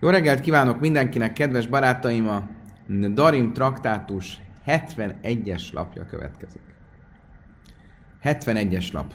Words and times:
Jó 0.00 0.08
reggelt 0.08 0.40
kívánok 0.40 0.80
mindenkinek, 0.80 1.32
kedves 1.32 1.66
barátaim! 1.66 2.28
A 2.28 2.48
Darim 3.14 3.52
traktátus 3.52 4.40
71-es 4.66 5.72
lapja 5.72 6.06
következik. 6.06 6.62
71-es 8.22 8.92
lap. 8.92 9.12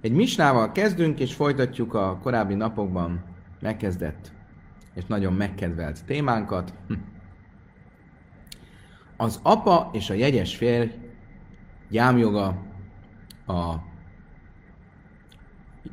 Egy 0.00 0.12
misnával 0.12 0.72
kezdünk, 0.72 1.20
és 1.20 1.34
folytatjuk 1.34 1.94
a 1.94 2.18
korábbi 2.22 2.54
napokban 2.54 3.24
megkezdett 3.60 4.32
és 4.94 5.06
nagyon 5.06 5.32
megkedvelt 5.32 6.04
témánkat. 6.04 6.74
Hm. 6.86 6.94
Az 9.16 9.40
apa 9.42 9.90
és 9.92 10.10
a 10.10 10.14
jegyes 10.14 10.56
férj 10.56 10.90
gyámjoga 11.88 12.46
a 13.46 13.74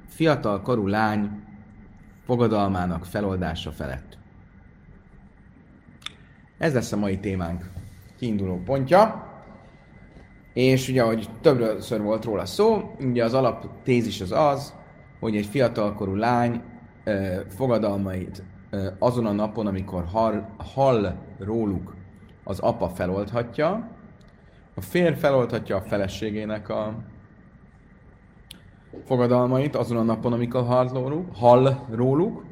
fiatal 0.08 0.62
korú 0.62 0.88
lány 0.88 1.47
fogadalmának 2.28 3.06
feloldása 3.06 3.72
felett. 3.72 4.18
Ez 6.58 6.74
lesz 6.74 6.92
a 6.92 6.98
mai 6.98 7.20
témánk 7.20 7.70
kiinduló 8.18 8.62
pontja. 8.66 9.26
És 10.54 10.90
ugye, 10.90 11.04
ahogy 11.04 11.30
többször 11.42 12.02
volt 12.02 12.26
róla 12.26 12.46
szó, 12.46 12.96
ugye 13.00 13.24
az 13.24 13.34
alaptézis 13.34 14.22
az 14.22 14.32
az, 14.32 14.74
hogy 15.20 15.36
egy 15.36 15.46
fiatalkorú 15.46 16.16
lány 16.16 16.62
ö, 17.04 17.40
fogadalmait 17.48 18.44
ö, 18.70 18.88
azon 19.00 19.26
a 19.26 19.32
napon, 19.32 19.68
amikor 19.68 20.06
hall, 20.06 20.46
hall 20.74 21.16
róluk, 21.40 21.96
az 22.44 22.60
apa 22.60 22.90
feloldhatja, 22.90 23.90
a 24.76 24.82
férj 24.82 25.16
feloldhatja 25.16 25.76
a 25.76 25.82
feleségének 25.82 26.70
a 26.70 26.96
fogadalmait 29.06 29.76
azon 29.76 29.98
a 29.98 30.04
napon, 30.04 30.34
amikor 30.34 30.66
hall 30.66 30.88
róluk, 30.88 31.36
hall 31.36 31.76
róluk. 31.92 32.46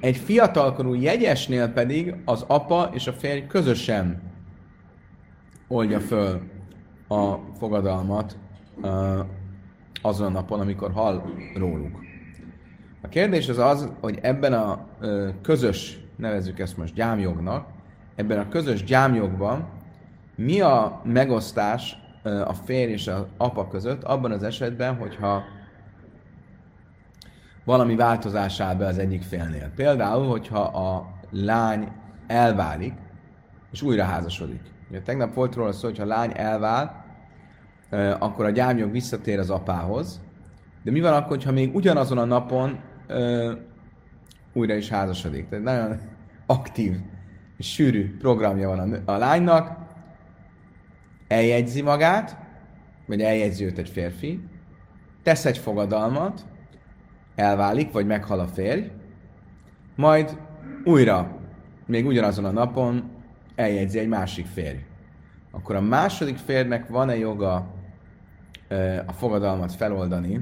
Egy 0.00 0.16
fiatalkorú 0.16 0.94
jegyesnél 0.94 1.68
pedig 1.68 2.14
az 2.24 2.44
apa 2.46 2.90
és 2.92 3.06
a 3.06 3.12
férj 3.12 3.46
közösen 3.46 4.22
oldja 5.68 6.00
föl 6.00 6.40
a 7.08 7.34
fogadalmat 7.58 8.36
azon 10.02 10.26
a 10.26 10.30
napon, 10.30 10.60
amikor 10.60 10.92
hall 10.92 11.22
róluk. 11.54 12.00
A 13.02 13.08
kérdés 13.08 13.48
az 13.48 13.58
az, 13.58 13.92
hogy 14.00 14.18
ebben 14.22 14.52
a 14.52 14.86
közös, 15.42 16.00
nevezzük 16.16 16.58
ezt 16.58 16.76
most 16.76 16.94
gyámjognak, 16.94 17.66
ebben 18.14 18.38
a 18.38 18.48
közös 18.48 18.84
gyámjogban 18.84 19.68
mi 20.34 20.60
a 20.60 21.00
megosztás 21.04 22.01
a 22.22 22.52
férj 22.64 22.92
és 22.92 23.06
az 23.06 23.24
apa 23.36 23.68
között 23.68 24.02
abban 24.02 24.32
az 24.32 24.42
esetben, 24.42 24.96
hogyha 24.96 25.42
valami 27.64 27.96
változás 27.96 28.60
áll 28.60 28.74
be 28.74 28.86
az 28.86 28.98
egyik 28.98 29.22
félnél. 29.22 29.70
Például, 29.76 30.28
hogyha 30.28 30.60
a 30.60 31.12
lány 31.30 31.88
elválik, 32.26 32.94
és 33.72 33.82
újra 33.82 34.04
házasodik. 34.04 34.60
Ugye 34.90 35.02
tegnap 35.02 35.34
volt 35.34 35.54
róla 35.54 35.72
szó, 35.72 35.88
hogy 35.88 35.98
ha 35.98 36.04
a 36.04 36.06
lány 36.06 36.32
elvál, 36.34 37.04
akkor 38.18 38.44
a 38.44 38.50
gyámjog 38.50 38.90
visszatér 38.90 39.38
az 39.38 39.50
apához. 39.50 40.20
De 40.82 40.90
mi 40.90 41.00
van 41.00 41.12
akkor, 41.12 41.42
ha 41.42 41.52
még 41.52 41.74
ugyanazon 41.74 42.18
a 42.18 42.24
napon 42.24 42.80
újra 44.52 44.74
is 44.74 44.88
házasodik? 44.88 45.48
Tehát 45.48 45.64
nagyon 45.64 46.00
aktív 46.46 46.96
sűrű 47.58 48.16
programja 48.18 48.68
van 48.68 49.02
a 49.04 49.16
lánynak, 49.16 49.78
eljegyzi 51.32 51.82
magát, 51.82 52.36
vagy 53.06 53.22
eljegyzi 53.22 53.64
őt 53.64 53.78
egy 53.78 53.88
férfi, 53.88 54.40
tesz 55.22 55.44
egy 55.44 55.58
fogadalmat, 55.58 56.46
elválik, 57.34 57.92
vagy 57.92 58.06
meghal 58.06 58.40
a 58.40 58.46
férj, 58.46 58.90
majd 59.96 60.38
újra, 60.84 61.36
még 61.86 62.06
ugyanazon 62.06 62.44
a 62.44 62.50
napon 62.50 63.10
eljegyzi 63.54 63.98
egy 63.98 64.08
másik 64.08 64.46
férj. 64.46 64.78
Akkor 65.50 65.76
a 65.76 65.80
második 65.80 66.36
férnek 66.36 66.88
van-e 66.88 67.16
joga 67.16 67.74
a 69.06 69.12
fogadalmat 69.12 69.72
feloldani 69.72 70.40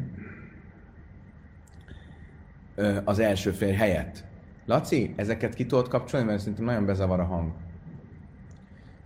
az 3.04 3.19
első 3.19 3.50
férj 3.50 3.76
helyett? 3.76 4.25
Laci, 4.66 5.15
ezeket 5.16 5.54
ki 5.54 5.66
tudod 5.66 5.88
kapcsolni, 5.88 6.26
mert 6.26 6.38
szerintem 6.38 6.65
nagyon 6.65 6.86
bezavar 6.86 7.20
a 7.20 7.25
hang. 7.25 7.53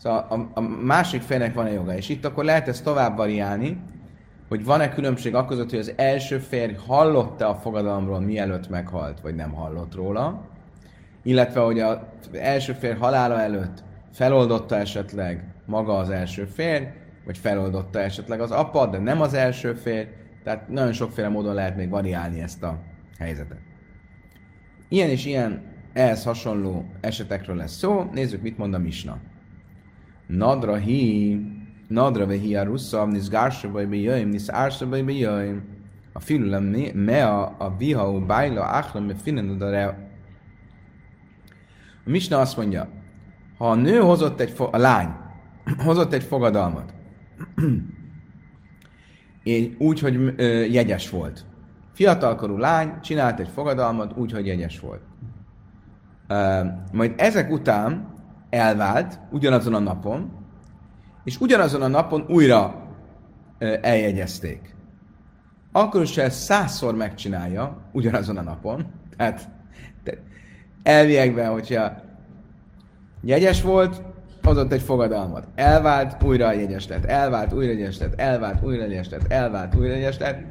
Szóval 0.04 0.26
a, 0.28 0.60
a 0.60 0.60
másik 0.60 1.22
félnek 1.22 1.54
van-e 1.54 1.72
joga, 1.72 1.96
és 1.96 2.08
itt 2.08 2.24
akkor 2.24 2.44
lehet 2.44 2.68
ezt 2.68 2.84
tovább 2.84 3.16
variálni, 3.16 3.82
hogy 4.48 4.64
van-e 4.64 4.88
különbség 4.88 5.34
akkor 5.34 5.48
között, 5.48 5.70
hogy 5.70 5.78
az 5.78 5.92
első 5.96 6.38
férj 6.38 6.74
hallotta 6.86 7.48
a 7.48 7.54
fogadalomról, 7.54 8.20
mielőtt 8.20 8.68
meghalt, 8.68 9.20
vagy 9.20 9.34
nem 9.34 9.52
hallott 9.52 9.94
róla, 9.94 10.48
illetve 11.22 11.60
hogy 11.60 11.80
az 11.80 11.98
első 12.32 12.72
férj 12.72 12.98
halála 12.98 13.40
előtt 13.40 13.84
feloldotta 14.12 14.76
esetleg 14.76 15.44
maga 15.66 15.96
az 15.96 16.10
első 16.10 16.44
férj, 16.44 16.84
vagy 17.24 17.38
feloldotta 17.38 18.00
esetleg 18.00 18.40
az 18.40 18.50
apa, 18.50 18.86
de 18.86 18.98
nem 18.98 19.20
az 19.20 19.34
első 19.34 19.72
férj, 19.72 20.08
tehát 20.42 20.68
nagyon 20.68 20.92
sokféle 20.92 21.28
módon 21.28 21.54
lehet 21.54 21.76
még 21.76 21.90
variálni 21.90 22.40
ezt 22.40 22.62
a 22.62 22.78
helyzetet. 23.18 23.58
Ilyen 24.88 25.08
és 25.08 25.24
ilyen 25.24 25.62
ehhez 25.92 26.24
hasonló 26.24 26.84
esetekről 27.00 27.56
lesz 27.56 27.76
szó. 27.76 28.10
Nézzük, 28.12 28.42
mit 28.42 28.58
mond 28.58 28.74
a 28.74 28.78
Misna. 28.78 29.18
Nadra 30.26 30.76
hi, 30.76 31.40
nadra 31.88 32.26
vehi 32.26 32.56
a 32.56 32.64
ruszav, 32.64 33.08
nis 33.08 33.28
gársa 33.28 33.70
baj 33.70 33.86
be 33.86 33.96
jöjjön, 33.96 34.28
nis 34.28 34.48
ársa 34.48 34.88
baj 34.88 35.02
be 35.02 35.12
jöjjön. 35.12 35.62
A 36.12 36.20
filule 36.20 36.60
mea 36.94 37.56
a 37.58 37.76
vihau 37.76 38.26
bájla 38.26 38.64
áhla 38.64 39.00
me 39.00 39.14
finnen 39.14 39.60
a 39.60 39.94
A 42.06 42.10
Misna 42.10 42.40
azt 42.40 42.56
mondja, 42.56 42.88
ha 43.58 43.70
a 43.70 43.74
nő 43.74 43.98
hozott 43.98 44.40
egy, 44.40 44.54
a 44.56 44.76
lány 44.76 45.08
hozott 45.86 46.12
egy 46.12 46.22
fogadalmat, 46.22 46.94
úgy, 49.78 50.00
hogy 50.00 50.34
jegyes 50.72 51.10
volt. 51.10 51.44
Fiatalkorú 51.92 52.56
lány 52.56 53.00
csinált 53.00 53.40
egy 53.40 53.48
fogadalmat 53.48 54.16
úgy, 54.16 54.32
hogy 54.32 54.46
jegyes 54.46 54.80
volt. 54.80 55.02
Majd 56.92 57.14
ezek 57.16 57.50
után 57.50 58.13
elvált 58.54 59.20
ugyanazon 59.30 59.74
a 59.74 59.78
napon, 59.78 60.32
és 61.24 61.40
ugyanazon 61.40 61.82
a 61.82 61.88
napon 61.88 62.24
újra 62.28 62.88
eljegyezték. 63.80 64.74
Akkor 65.72 66.02
is 66.02 66.16
ezt 66.16 66.38
százszor 66.42 66.94
megcsinálja 66.94 67.76
ugyanazon 67.92 68.36
a 68.36 68.42
napon, 68.42 68.86
tehát 69.16 69.48
elviekben, 70.82 71.50
hogyha 71.50 71.92
jegyes 73.22 73.62
volt, 73.62 74.02
hozott 74.42 74.72
egy 74.72 74.82
fogadalmat. 74.82 75.48
Elvált, 75.54 76.22
újra 76.22 76.52
jegyes 76.52 76.88
lett. 76.88 77.04
Elvált, 77.04 77.52
újra 77.52 77.72
jegyes 77.72 77.98
lett. 77.98 78.20
Elvált, 78.20 78.64
újra 78.64 78.82
jegyes 78.82 79.08
lett. 79.08 79.32
Elvált, 79.32 79.74
újra 79.74 79.94
jegyes 79.94 80.18
lett. 80.18 80.42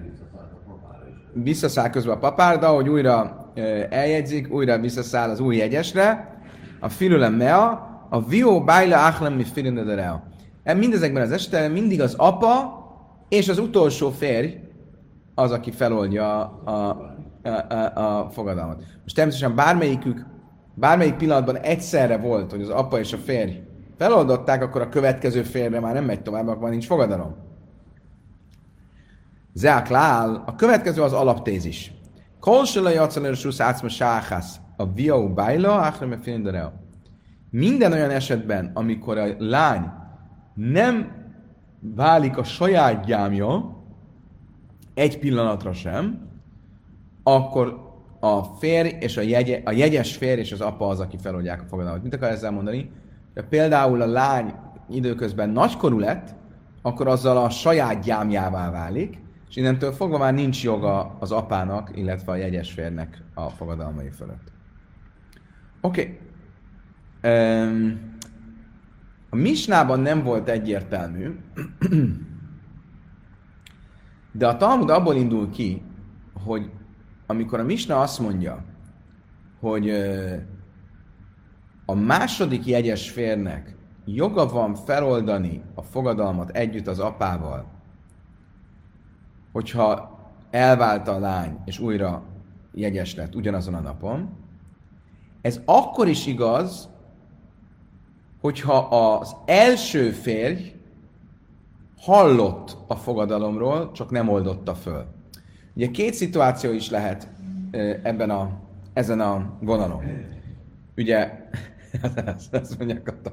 Visszaszáll 1.34 1.90
közben 1.90 2.16
a 2.16 2.20
papárda, 2.20 2.68
hogy 2.68 2.90
újra 2.90 3.52
eljegyzik, 3.90 4.52
újra 4.52 4.80
visszaszáll 4.80 5.30
az 5.30 5.40
új 5.40 5.56
jegyesre. 5.56 6.38
A 6.80 6.90
filulem 6.90 7.34
mea, 7.34 7.92
a 8.14 8.22
vió 8.22 8.64
bájla 8.64 9.06
achlem 9.06 9.34
mi 9.34 9.44
filinederea. 9.44 10.24
E, 10.64 10.74
mindezekben 10.74 11.22
az 11.22 11.32
esetekben 11.32 11.72
mindig 11.72 12.02
az 12.02 12.14
apa 12.14 12.82
és 13.30 13.50
az 13.50 13.58
utolsó 13.58 14.10
férj 14.10 14.60
az, 15.36 15.52
aki 15.52 15.72
feloldja 15.72 16.42
a, 16.64 16.72
a, 16.72 17.50
a, 17.74 18.20
a 18.20 18.30
fogadalmat. 18.30 18.84
Most 19.02 19.16
természetesen 19.16 19.56
bármelyikük, 19.56 20.26
bármelyik 20.74 21.14
pillanatban 21.14 21.58
egyszerre 21.58 22.18
volt, 22.18 22.52
hogy 22.52 22.62
az 22.62 22.70
apa 22.70 23.00
és 23.00 23.14
a 23.14 23.18
férj 23.18 23.62
feloldották, 23.98 24.64
akkor 24.64 24.82
a 24.82 24.90
következő 24.90 25.44
férre 25.44 25.80
már 25.80 25.94
nem 25.94 26.06
megy 26.06 26.22
tovább, 26.22 26.48
akkor 26.48 26.62
már 26.62 26.72
nincs 26.72 26.86
fogadalom. 26.86 27.36
Zeák 29.54 29.90
lál, 29.90 30.44
a 30.46 30.56
következő 30.56 31.02
az 31.02 31.14
alaptézis. 31.14 31.94
Kolsela 32.40 32.90
jacaler 32.90 33.36
susz 33.36 33.60
átszma 33.60 33.90
sáhász, 33.90 34.60
a 34.78 34.92
viau 34.92 35.34
bájla, 35.34 35.74
áhreme 35.74 36.18
findereo. 36.18 36.83
Minden 37.54 37.92
olyan 37.92 38.10
esetben, 38.10 38.72
amikor 38.74 39.18
a 39.18 39.28
lány 39.38 39.92
nem 40.54 41.12
válik 41.80 42.38
a 42.38 42.44
saját 42.44 43.06
gyámja, 43.06 43.78
egy 44.94 45.20
pillanatra 45.20 45.74
sem, 45.74 46.30
akkor 47.24 47.94
a 48.20 48.44
férj 48.44 48.90
és 49.00 49.18
a, 49.18 49.22
jegye, 49.22 49.62
a 49.66 49.72
jegyes 49.72 50.16
férj 50.16 50.40
és 50.40 50.52
az 50.52 50.62
apa 50.62 50.88
az, 50.88 51.00
aki 51.00 51.18
feloldják 51.18 51.62
a 51.62 51.66
fogadalmat. 51.66 52.04
Mit 52.04 52.14
akar 52.14 52.30
ezzel 52.30 52.52
mondani? 52.52 52.92
De 53.34 53.44
például 53.44 54.02
a 54.02 54.08
lány 54.08 54.54
időközben 54.90 55.50
nagykorú 55.50 56.00
lett, 56.00 56.36
akkor 56.82 57.08
azzal 57.08 57.38
a 57.38 57.50
saját 57.50 58.04
gyámjává 58.04 58.72
válik, 58.72 59.20
és 59.50 59.56
innentől 59.56 59.92
fogva 59.92 60.18
már 60.18 60.34
nincs 60.34 60.64
joga 60.64 61.18
az 61.20 61.32
apának, 61.32 61.92
illetve 61.98 62.32
a 62.32 62.36
jegyes 62.36 62.72
férnek 62.72 63.24
a 63.34 63.50
fogadalmai 63.50 64.10
fölött. 64.10 64.52
Oké. 65.82 66.02
Okay. 66.02 66.32
A 69.30 69.36
misnában 69.36 70.00
nem 70.00 70.24
volt 70.24 70.50
egyértelmű, 70.50 71.40
de 74.32 74.48
a 74.48 74.58
Talmud 74.58 74.90
abból 74.90 75.16
indul 75.16 75.50
ki, 75.50 75.82
hogy 76.34 76.72
amikor 77.26 77.60
a 77.60 77.64
Misna 77.64 78.02
azt 78.02 78.20
mondja, 78.20 78.64
hogy 79.60 79.90
a 81.86 81.94
második 81.94 82.66
jegyes 82.66 83.10
férnek 83.10 83.76
joga 84.06 84.46
van 84.48 84.76
feloldani 84.76 85.62
a 85.76 85.82
fogadalmat 85.82 86.50
együtt 86.50 86.88
az 86.88 87.00
apával, 87.00 87.66
hogyha 89.52 90.20
elvált 90.50 91.08
a 91.08 91.20
lány, 91.20 91.58
és 91.66 91.80
újra 91.80 92.24
jegyes 92.74 93.16
lett 93.16 93.36
ugyanazon 93.36 93.74
a 93.74 93.80
napon. 93.80 94.30
Ez 95.42 95.62
akkor 95.66 96.08
is 96.08 96.26
igaz, 96.26 96.90
hogyha 98.44 98.78
az 98.78 99.36
első 99.46 100.12
férj 100.12 100.74
hallott 101.98 102.78
a 102.88 102.96
fogadalomról, 102.96 103.92
csak 103.92 104.12
nem 104.12 104.30
oldotta 104.30 104.76
föl. 104.76 105.06
Ugye 105.76 105.88
két 105.92 106.14
szituáció 106.14 106.72
is 106.72 106.90
lehet 106.90 107.28
ebben 108.04 108.30
a, 108.30 108.50
ezen 108.94 109.20
a 109.20 109.58
vonalon. 109.60 110.04
Ugye, 110.98 111.32
ezt 112.52 112.78
mondják 112.78 113.14
a 113.24 113.32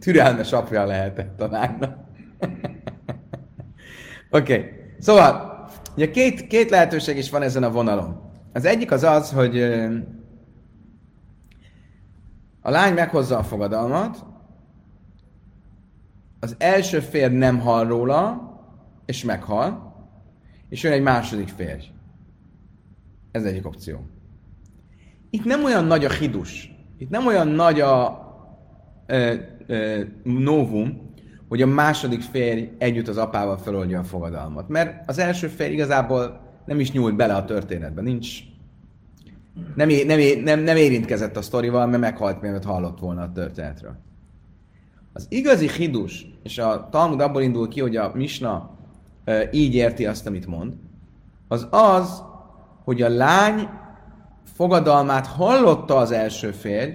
türelmes 0.00 0.52
apja 0.52 0.84
lehetett 0.84 1.40
a 1.40 1.48
lánynak. 1.48 1.96
Oké, 4.30 4.56
okay. 4.58 4.70
szóval, 4.98 5.64
ugye 5.96 6.10
két, 6.10 6.46
két 6.46 6.70
lehetőség 6.70 7.16
is 7.16 7.30
van 7.30 7.42
ezen 7.42 7.62
a 7.62 7.70
vonalon. 7.70 8.30
Az 8.52 8.64
egyik 8.64 8.90
az 8.90 9.02
az, 9.02 9.32
hogy 9.32 9.78
a 12.68 12.70
lány 12.70 12.94
meghozza 12.94 13.38
a 13.38 13.42
fogadalmat, 13.42 14.24
az 16.40 16.54
első 16.58 17.00
férj 17.00 17.34
nem 17.34 17.58
hall 17.58 17.86
róla, 17.86 18.50
és 19.06 19.24
meghal, 19.24 19.94
és 20.68 20.82
jön 20.82 20.92
egy 20.92 21.02
második 21.02 21.48
férj. 21.48 21.84
Ez 23.30 23.44
egyik 23.44 23.66
opció. 23.66 24.00
Itt 25.30 25.44
nem 25.44 25.64
olyan 25.64 25.84
nagy 25.84 26.04
a 26.04 26.10
hidus, 26.10 26.74
itt 26.98 27.10
nem 27.10 27.26
olyan 27.26 27.48
nagy 27.48 27.80
a 27.80 28.22
ö, 29.06 29.34
ö, 29.66 30.02
novum, 30.22 31.12
hogy 31.48 31.62
a 31.62 31.66
második 31.66 32.20
férj 32.20 32.70
együtt 32.78 33.08
az 33.08 33.16
apával 33.16 33.58
feloldja 33.58 33.98
a 33.98 34.04
fogadalmat. 34.04 34.68
Mert 34.68 35.08
az 35.08 35.18
első 35.18 35.46
férj 35.46 35.72
igazából 35.72 36.40
nem 36.64 36.80
is 36.80 36.92
nyúlt 36.92 37.16
bele 37.16 37.34
a 37.34 37.44
történetbe, 37.44 38.02
nincs 38.02 38.38
nem, 39.74 39.88
nem, 40.06 40.20
nem, 40.42 40.60
nem 40.60 40.76
érintkezett 40.76 41.36
a 41.36 41.42
sztorival, 41.42 41.86
mert 41.86 42.02
meghalt, 42.02 42.40
mielőtt 42.40 42.64
hallott 42.64 42.98
volna 42.98 43.22
a 43.22 43.32
történetről. 43.32 43.96
Az 45.12 45.26
igazi 45.28 45.68
hidus, 45.68 46.26
és 46.42 46.58
a 46.58 46.88
Talmud 46.90 47.20
abból 47.20 47.42
indul 47.42 47.68
ki, 47.68 47.80
hogy 47.80 47.96
a 47.96 48.12
Misna 48.14 48.70
e, 49.24 49.48
így 49.52 49.74
érti 49.74 50.06
azt, 50.06 50.26
amit 50.26 50.46
mond, 50.46 50.72
az 51.48 51.66
az, 51.70 52.22
hogy 52.84 53.02
a 53.02 53.08
lány 53.08 53.68
fogadalmát 54.44 55.26
hallotta 55.26 55.96
az 55.96 56.10
első 56.10 56.50
férj, 56.50 56.92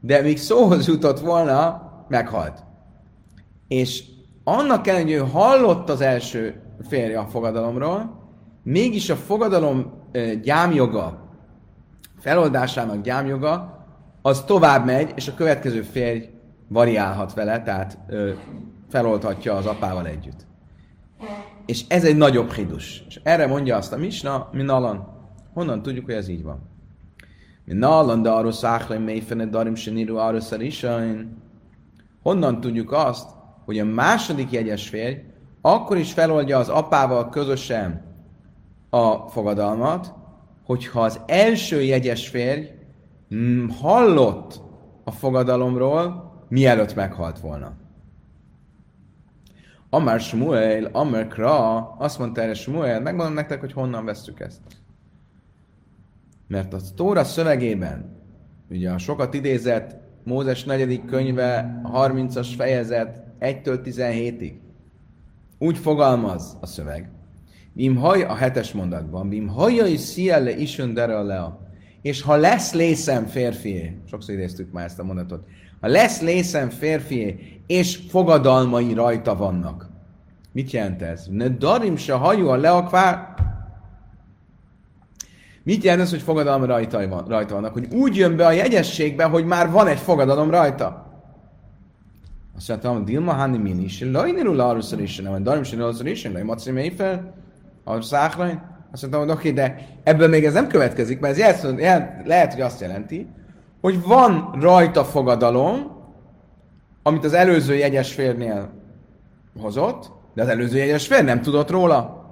de 0.00 0.20
míg 0.20 0.38
szóhoz 0.38 0.86
jutott 0.86 1.20
volna, 1.20 1.82
meghalt. 2.08 2.64
És 3.68 4.04
annak 4.44 4.86
ellenére, 4.86 5.20
hogy 5.20 5.28
ő 5.28 5.30
hallott 5.32 5.88
az 5.88 6.00
első 6.00 6.62
férje 6.88 7.18
a 7.18 7.26
fogadalomról, 7.26 8.24
mégis 8.62 9.10
a 9.10 9.16
fogadalom 9.16 9.92
e, 10.12 10.34
gyámjoga 10.34 11.25
feloldásának 12.26 13.02
gyámjoga, 13.02 13.84
az 14.22 14.44
tovább 14.44 14.84
megy, 14.84 15.12
és 15.14 15.28
a 15.28 15.34
következő 15.34 15.82
férj 15.82 16.28
variálhat 16.68 17.34
vele, 17.34 17.62
tehát 17.62 17.98
ö, 18.06 18.30
feloldhatja 18.88 19.54
az 19.54 19.66
apával 19.66 20.06
együtt. 20.06 20.46
És 21.66 21.84
ez 21.88 22.04
egy 22.04 22.16
nagyobb 22.16 22.52
hidus. 22.52 23.04
És 23.08 23.20
erre 23.22 23.46
mondja 23.46 23.76
azt 23.76 23.92
a 23.92 23.96
Misna, 23.96 24.48
mi 24.52 24.62
nalan. 24.62 25.08
Honnan 25.54 25.82
tudjuk, 25.82 26.04
hogy 26.04 26.14
ez 26.14 26.28
így 26.28 26.42
van? 26.42 26.70
Mi 27.64 27.74
nalan, 27.74 28.22
de 28.22 28.30
arra 28.30 28.52
száhlem 28.52 29.02
mélyfene 29.02 29.46
darim 29.46 29.74
seniru 29.74 30.40
szarisain. 30.40 31.42
Honnan 32.22 32.60
tudjuk 32.60 32.92
azt, 32.92 33.28
hogy 33.64 33.78
a 33.78 33.84
második 33.84 34.50
jegyes 34.50 34.88
férj 34.88 35.16
akkor 35.60 35.96
is 35.96 36.12
feloldja 36.12 36.58
az 36.58 36.68
apával 36.68 37.28
közösen 37.28 38.04
a 38.90 39.28
fogadalmat, 39.28 40.14
hogyha 40.66 41.00
az 41.00 41.20
első 41.26 41.82
jegyes 41.82 42.28
férj 42.28 42.70
mm, 43.34 43.68
hallott 43.68 44.60
a 45.04 45.10
fogadalomról, 45.10 46.32
mielőtt 46.48 46.94
meghalt 46.94 47.40
volna. 47.40 47.72
Amár 49.90 50.20
Smuel, 50.20 50.84
Amár 50.84 51.26
Kra, 51.28 51.90
azt 51.90 52.18
mondta 52.18 52.40
erre 52.40 52.54
Smuel, 52.54 53.00
megmondom 53.00 53.34
nektek, 53.34 53.60
hogy 53.60 53.72
honnan 53.72 54.04
vesztük 54.04 54.40
ezt. 54.40 54.60
Mert 56.48 56.72
a 56.72 56.78
Tóra 56.94 57.24
szövegében, 57.24 58.22
ugye 58.70 58.90
a 58.90 58.98
sokat 58.98 59.34
idézett 59.34 59.96
Mózes 60.24 60.64
negyedik 60.64 61.04
könyve, 61.04 61.80
30-as 61.92 62.48
fejezet, 62.56 63.24
1-től 63.40 63.80
17-ig, 63.84 64.52
úgy 65.58 65.78
fogalmaz 65.78 66.56
a 66.60 66.66
szöveg, 66.66 67.10
Bim 67.76 67.96
haj 67.96 68.22
a 68.22 68.34
hetes 68.34 68.72
mondatban, 68.72 69.28
bim 69.28 69.48
hajai 69.48 69.96
szielle 69.96 70.56
isön 70.56 70.94
dere 70.94 71.22
lea. 71.22 71.60
És 72.02 72.22
ha 72.22 72.36
lesz 72.36 72.72
lészem 72.72 73.26
férfié, 73.26 73.96
sokszor 74.08 74.34
idéztük 74.34 74.72
már 74.72 74.84
ezt 74.84 74.98
a 74.98 75.04
mondatot, 75.04 75.46
ha 75.80 75.88
lesz 75.88 76.20
lészem 76.20 76.70
férfié, 76.70 77.60
és 77.66 77.98
fogadalmai 78.08 78.94
rajta 78.94 79.36
vannak. 79.36 79.88
Mit 80.52 80.70
jelent 80.70 81.02
ez? 81.02 81.26
Ne 81.30 81.48
darim 81.48 81.96
se 81.96 82.12
hajó 82.12 82.48
a 82.48 82.56
leakvár. 82.56 83.34
Mit 85.62 85.84
jelent 85.84 86.02
ez, 86.02 86.10
hogy 86.10 86.22
fogadalma 86.22 86.66
rajta, 86.66 87.08
van, 87.08 87.24
rajta 87.28 87.54
vannak? 87.54 87.72
Hogy 87.72 87.86
úgy 87.92 88.16
jön 88.16 88.36
be 88.36 88.46
a 88.46 88.52
jegyességbe, 88.52 89.24
hogy 89.24 89.44
már 89.44 89.70
van 89.70 89.86
egy 89.86 89.98
fogadalom 89.98 90.50
rajta. 90.50 91.06
Azt 92.56 92.68
mondtam, 92.68 93.04
Dilma 93.04 93.32
Hani 93.32 93.58
Mini, 93.58 93.84
is, 93.84 94.00
lajnirul 94.00 94.60
arra 94.60 94.80
szerésen, 94.80 95.24
nem, 95.24 95.42
darim 95.42 95.62
se 95.62 95.82
arra 95.82 95.92
szerésen, 95.92 96.32
nem, 96.32 96.44
macri 96.44 96.90
fel, 96.90 97.44
a 97.88 98.02
száhrain, 98.02 98.60
azt 98.92 99.02
mondtam, 99.02 99.22
hogy 99.22 99.30
oké, 99.30 99.50
de 99.50 99.78
ebből 100.02 100.28
még 100.28 100.44
ez 100.44 100.52
nem 100.52 100.66
következik, 100.66 101.20
mert 101.20 101.32
ez 101.32 101.38
jelent, 101.38 101.80
jelent, 101.80 102.26
lehet, 102.26 102.52
hogy 102.52 102.62
azt 102.62 102.80
jelenti, 102.80 103.28
hogy 103.80 104.02
van 104.02 104.56
rajta 104.60 105.04
fogadalom, 105.04 105.96
amit 107.02 107.24
az 107.24 107.32
előző 107.32 107.74
jegyes 107.74 108.12
férnél 108.12 108.70
hozott, 109.60 110.10
de 110.34 110.42
az 110.42 110.48
előző 110.48 110.76
jegyes 110.76 111.06
fér 111.06 111.24
nem 111.24 111.42
tudott 111.42 111.70
róla. 111.70 112.24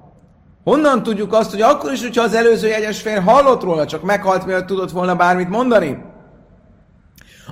Honnan 0.65 1.03
tudjuk 1.03 1.33
azt, 1.33 1.51
hogy 1.51 1.61
akkor 1.61 1.93
is, 1.93 2.03
hogyha 2.03 2.23
az 2.23 2.35
előző 2.35 2.69
jegyes 2.69 3.01
fér 3.01 3.23
hallott 3.23 3.63
róla, 3.63 3.87
csak 3.87 4.03
meghalt, 4.03 4.47
mielőtt 4.47 4.67
tudott 4.67 4.91
volna 4.91 5.17
bármit 5.17 5.49
mondani, 5.49 6.03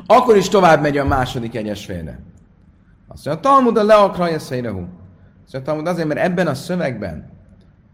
akkor 0.06 0.36
is 0.36 0.48
tovább 0.48 0.80
megy 0.80 0.98
a 0.98 1.04
második 1.04 1.52
jegyes 1.52 1.84
férne. 1.84 2.18
Azt 3.08 3.24
mondja, 3.24 3.50
a 3.50 3.52
Talmud 3.52 3.76
a 3.76 3.84
leakraja 3.84 4.38
szeirehu. 4.38 4.80
Azt 4.80 5.52
mondja, 5.52 5.58
a 5.58 5.62
Talmud 5.62 5.86
azért, 5.86 6.08
mert 6.08 6.20
ebben 6.20 6.46
a 6.46 6.54
szövegben 6.54 7.31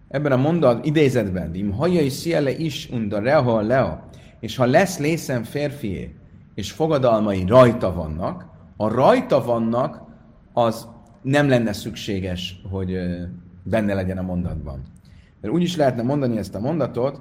ebben 0.08 0.32
a 0.32 0.36
mondat 0.36 0.86
idézetben, 0.86 1.54
im 1.54 1.72
hajai 1.72 2.08
sziele 2.08 2.56
is 2.56 2.88
unda 2.92 3.20
reha 3.20 3.60
lea, 3.60 4.08
és 4.40 4.56
ha 4.56 4.66
lesz 4.66 4.98
lészen 4.98 5.44
férfié, 5.44 6.14
és 6.54 6.72
fogadalmai 6.72 7.44
rajta 7.46 7.94
vannak, 7.94 8.46
a 8.76 8.88
rajta 8.88 9.44
vannak, 9.44 10.02
az 10.52 10.88
nem 11.22 11.48
lenne 11.48 11.72
szükséges, 11.72 12.60
hogy 12.70 12.98
benne 13.62 13.94
legyen 13.94 14.18
a 14.18 14.22
mondatban. 14.22 14.82
Mert 15.40 15.54
úgy 15.54 15.62
is 15.62 15.76
lehetne 15.76 16.02
mondani 16.02 16.38
ezt 16.38 16.54
a 16.54 16.60
mondatot, 16.60 17.20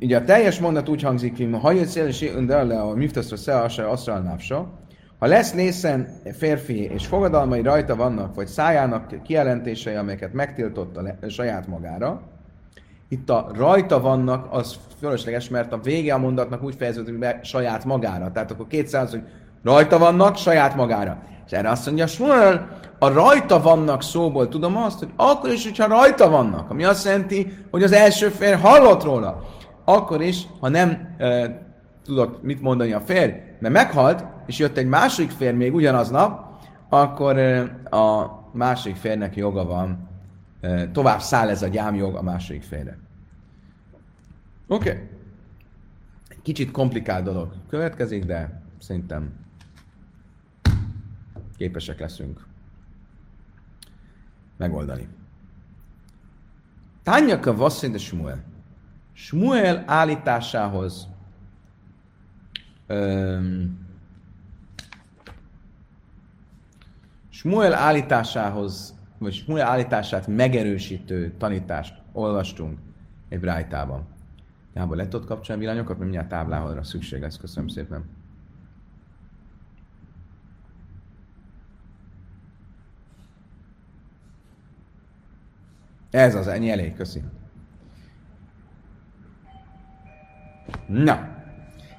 ugye 0.00 0.16
a 0.16 0.24
teljes 0.24 0.60
mondat 0.60 0.88
úgy 0.88 1.02
hangzik, 1.02 1.36
hogy 1.36 1.60
hajai 1.60 1.84
sziele 1.84 2.08
is 2.08 2.22
unda 2.22 2.62
lea, 2.62 2.88
a 2.88 2.94
miftaszra 2.94 3.36
szea, 3.36 3.62
asra 3.62 4.12
alnávsa, 4.12 4.79
ha 5.20 5.26
lesz 5.26 5.54
lészen 5.54 6.08
férfi, 6.38 6.84
és 6.84 7.06
fogadalmai 7.06 7.62
rajta 7.62 7.96
vannak, 7.96 8.34
vagy 8.34 8.46
szájának 8.46 9.22
kijelentései, 9.22 9.94
amelyeket 9.94 10.32
megtiltott 10.32 10.96
a, 10.96 11.02
le- 11.02 11.18
saját 11.28 11.66
magára, 11.66 12.20
itt 13.08 13.30
a 13.30 13.50
rajta 13.54 14.00
vannak, 14.00 14.46
az 14.50 14.78
fölösleges, 15.00 15.48
mert 15.48 15.72
a 15.72 15.80
vége 15.80 16.14
a 16.14 16.18
mondatnak 16.18 16.62
úgy 16.62 16.74
fejeződik 16.74 17.18
be 17.18 17.40
saját 17.42 17.84
magára. 17.84 18.30
Tehát 18.32 18.50
akkor 18.50 18.66
kétszáz, 18.66 19.10
hogy 19.10 19.22
rajta 19.62 19.98
vannak 19.98 20.36
saját 20.36 20.76
magára. 20.76 21.22
És 21.46 21.52
erre 21.52 21.70
azt 21.70 21.86
mondja, 21.86 22.06
Smuel, 22.06 22.78
a 22.98 23.08
rajta 23.08 23.60
vannak 23.60 24.02
szóból 24.02 24.48
tudom 24.48 24.76
azt, 24.76 24.98
hogy 24.98 25.10
akkor 25.16 25.50
is, 25.50 25.64
hogyha 25.64 25.86
rajta 25.86 26.30
vannak, 26.30 26.70
ami 26.70 26.84
azt 26.84 27.04
jelenti, 27.04 27.52
hogy 27.70 27.82
az 27.82 27.92
első 27.92 28.28
fér 28.28 28.54
hallott 28.54 29.02
róla, 29.02 29.42
akkor 29.84 30.22
is, 30.22 30.46
ha 30.60 30.68
nem 30.68 31.14
e, 31.18 31.58
tudott 32.04 32.42
mit 32.42 32.62
mondani 32.62 32.92
a 32.92 33.00
férj, 33.00 33.32
mert 33.60 33.74
meghalt, 33.74 34.24
és 34.46 34.58
jött 34.58 34.76
egy 34.76 34.86
másik 34.86 35.30
fér 35.30 35.54
még 35.54 35.74
ugyanaznap, 35.74 36.58
akkor 36.88 37.38
a 37.90 38.26
másik 38.52 38.96
férnek 38.96 39.36
joga 39.36 39.64
van, 39.64 40.08
tovább 40.92 41.20
száll 41.20 41.48
ez 41.48 41.62
a 41.62 41.66
gyámjog 41.66 42.14
a 42.14 42.22
másik 42.22 42.62
férre. 42.62 42.98
Oké. 44.66 44.90
Okay. 44.90 45.08
Kicsit 46.42 46.70
komplikált 46.70 47.24
dolog 47.24 47.52
következik, 47.68 48.24
de 48.24 48.62
szerintem 48.78 49.32
képesek 51.56 52.00
leszünk 52.00 52.46
megoldani. 54.56 55.08
Tányaka 57.02 57.54
vasszint 57.54 57.94
a 57.94 57.98
Smuel. 57.98 58.44
Smuel 59.12 59.84
állításához 59.86 61.08
Smuel 67.28 67.74
állításához, 67.74 68.98
vagy 69.18 69.32
Smuel 69.32 69.66
állítását 69.66 70.26
megerősítő 70.26 71.34
tanítást 71.38 71.94
olvastunk 72.12 72.78
egy 73.28 73.40
brájtában. 73.40 74.06
Jából 74.74 74.96
lett 74.96 75.14
ott 75.14 75.26
kapcsolni 75.26 75.60
villanyokat, 75.60 75.90
mert 75.90 76.00
mindjárt 76.00 76.28
tábláhodra 76.28 76.82
szükség 76.82 77.20
lesz. 77.20 77.36
Köszönöm 77.36 77.68
szépen. 77.68 78.04
Ez 86.10 86.34
az, 86.34 86.46
ennyi 86.46 86.70
elég, 86.70 86.94
köszi. 86.94 87.22
Na, 90.86 91.39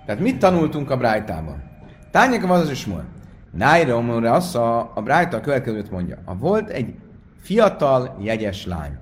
tehát 0.05 0.21
mit 0.21 0.39
tanultunk 0.39 0.89
a 0.89 0.97
Brájtában? 0.97 1.63
Tányek 2.11 2.49
az 2.49 2.69
is 2.69 2.85
mond. 2.85 3.05
Nájra 3.51 3.95
omorra 3.95 4.31
azt 4.31 4.55
a, 4.55 4.91
a 4.95 5.01
Brájta 5.01 5.37
a 5.37 5.41
következőt 5.41 5.91
mondja. 5.91 6.17
A 6.25 6.35
volt 6.35 6.69
egy 6.69 6.95
fiatal, 7.41 8.17
jegyes 8.19 8.65
lány. 8.65 8.97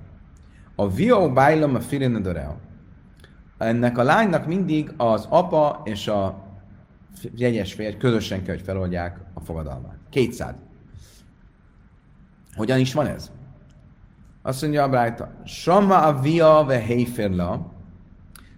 A 0.74 0.90
Vio 0.90 1.32
Bájlom 1.32 1.74
a 1.74 1.80
Firinadoreo. 1.80 2.54
Ennek 3.58 3.98
a 3.98 4.02
lánynak 4.02 4.46
mindig 4.46 4.92
az 4.96 5.26
apa 5.30 5.80
és 5.84 6.08
a 6.08 6.44
jegyes 7.34 7.72
férj 7.74 7.96
közösen 7.96 8.42
kell, 8.42 8.54
hogy 8.54 8.64
feloldják 8.64 9.20
a 9.34 9.40
fogadalmát. 9.40 9.98
Kétszád. 10.10 10.54
Hogyan 12.56 12.78
is 12.78 12.94
van 12.94 13.06
ez? 13.06 13.30
Azt 14.42 14.62
mondja 14.62 14.82
a 14.82 14.88
Brájta, 14.88 15.30
Sama 15.44 16.02
a 16.02 16.20
via 16.20 16.64
ve 16.66 16.78
heiferla, 16.78 17.69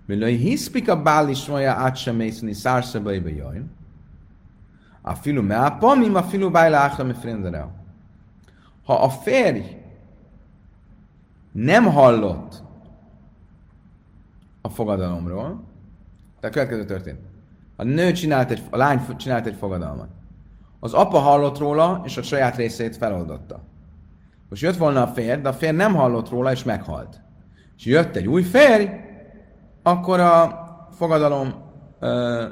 Hiszpik 0.07 0.89
a 0.89 1.03
bál 1.03 1.29
is 1.29 1.47
mondja 1.47 1.73
át 1.73 1.97
sem 1.97 2.17
mészeni 2.17 2.53
szárszabaiba 2.53 3.29
jaj. 3.29 3.63
A 5.01 5.15
filu 5.15 5.43
áhra 6.57 7.05
me 7.05 7.15
frenderel. 7.15 7.85
Ha 8.85 9.03
a 9.03 9.09
férj 9.09 9.61
nem 11.53 11.85
hallott 11.85 12.63
a 14.61 14.69
fogadalomról, 14.69 15.65
tehát 16.41 16.57
következő 16.57 16.85
történt. 16.85 17.21
A 17.77 17.83
nő 17.83 18.13
csinált 18.13 18.51
egy, 18.51 18.63
a 18.71 18.77
lány 18.77 19.17
csinált 19.17 19.47
egy 19.47 19.57
fogadalmat. 19.59 20.09
Az 20.81 20.93
apa 20.93 21.19
hallott 21.19 21.59
róla, 21.59 22.03
és 22.05 22.17
a 22.17 22.23
saját 22.23 22.57
részét 22.57 22.97
feloldotta. 22.97 23.63
Most 24.49 24.63
jött 24.63 24.77
volna 24.77 25.03
a 25.03 25.07
férj, 25.07 25.41
de 25.41 25.49
a 25.49 25.53
férj 25.53 25.77
nem 25.77 25.95
hallott 25.95 26.29
róla, 26.29 26.53
és 26.53 26.63
meghalt. 26.63 27.21
És 27.77 27.85
jött 27.85 28.17
egy 28.17 28.29
új 28.29 28.43
férj, 28.43 28.89
akkor 29.83 30.21
a 30.21 30.61
fogadalom 30.91 31.55
ö, 32.01 32.45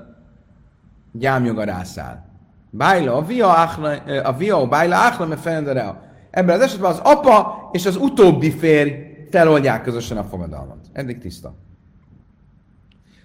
gyámjoga 1.12 1.64
rászáll. 1.64 2.24
Bájla, 2.70 3.16
a 3.16 3.22
via, 3.22 3.56
achla, 3.56 3.90
a 4.22 4.32
via, 4.32 4.66
bájla, 4.66 5.06
achla, 5.06 5.26
me 5.26 5.36
fenderea. 5.36 6.02
Ebben 6.30 6.54
az 6.54 6.62
esetben 6.62 6.90
az 6.90 6.98
apa 6.98 7.68
és 7.72 7.86
az 7.86 7.96
utóbbi 7.96 8.50
férj 8.50 8.92
feloldják 9.30 9.82
közösen 9.82 10.16
a 10.16 10.24
fogadalmat. 10.24 10.78
Eddig 10.92 11.18
tiszta. 11.18 11.54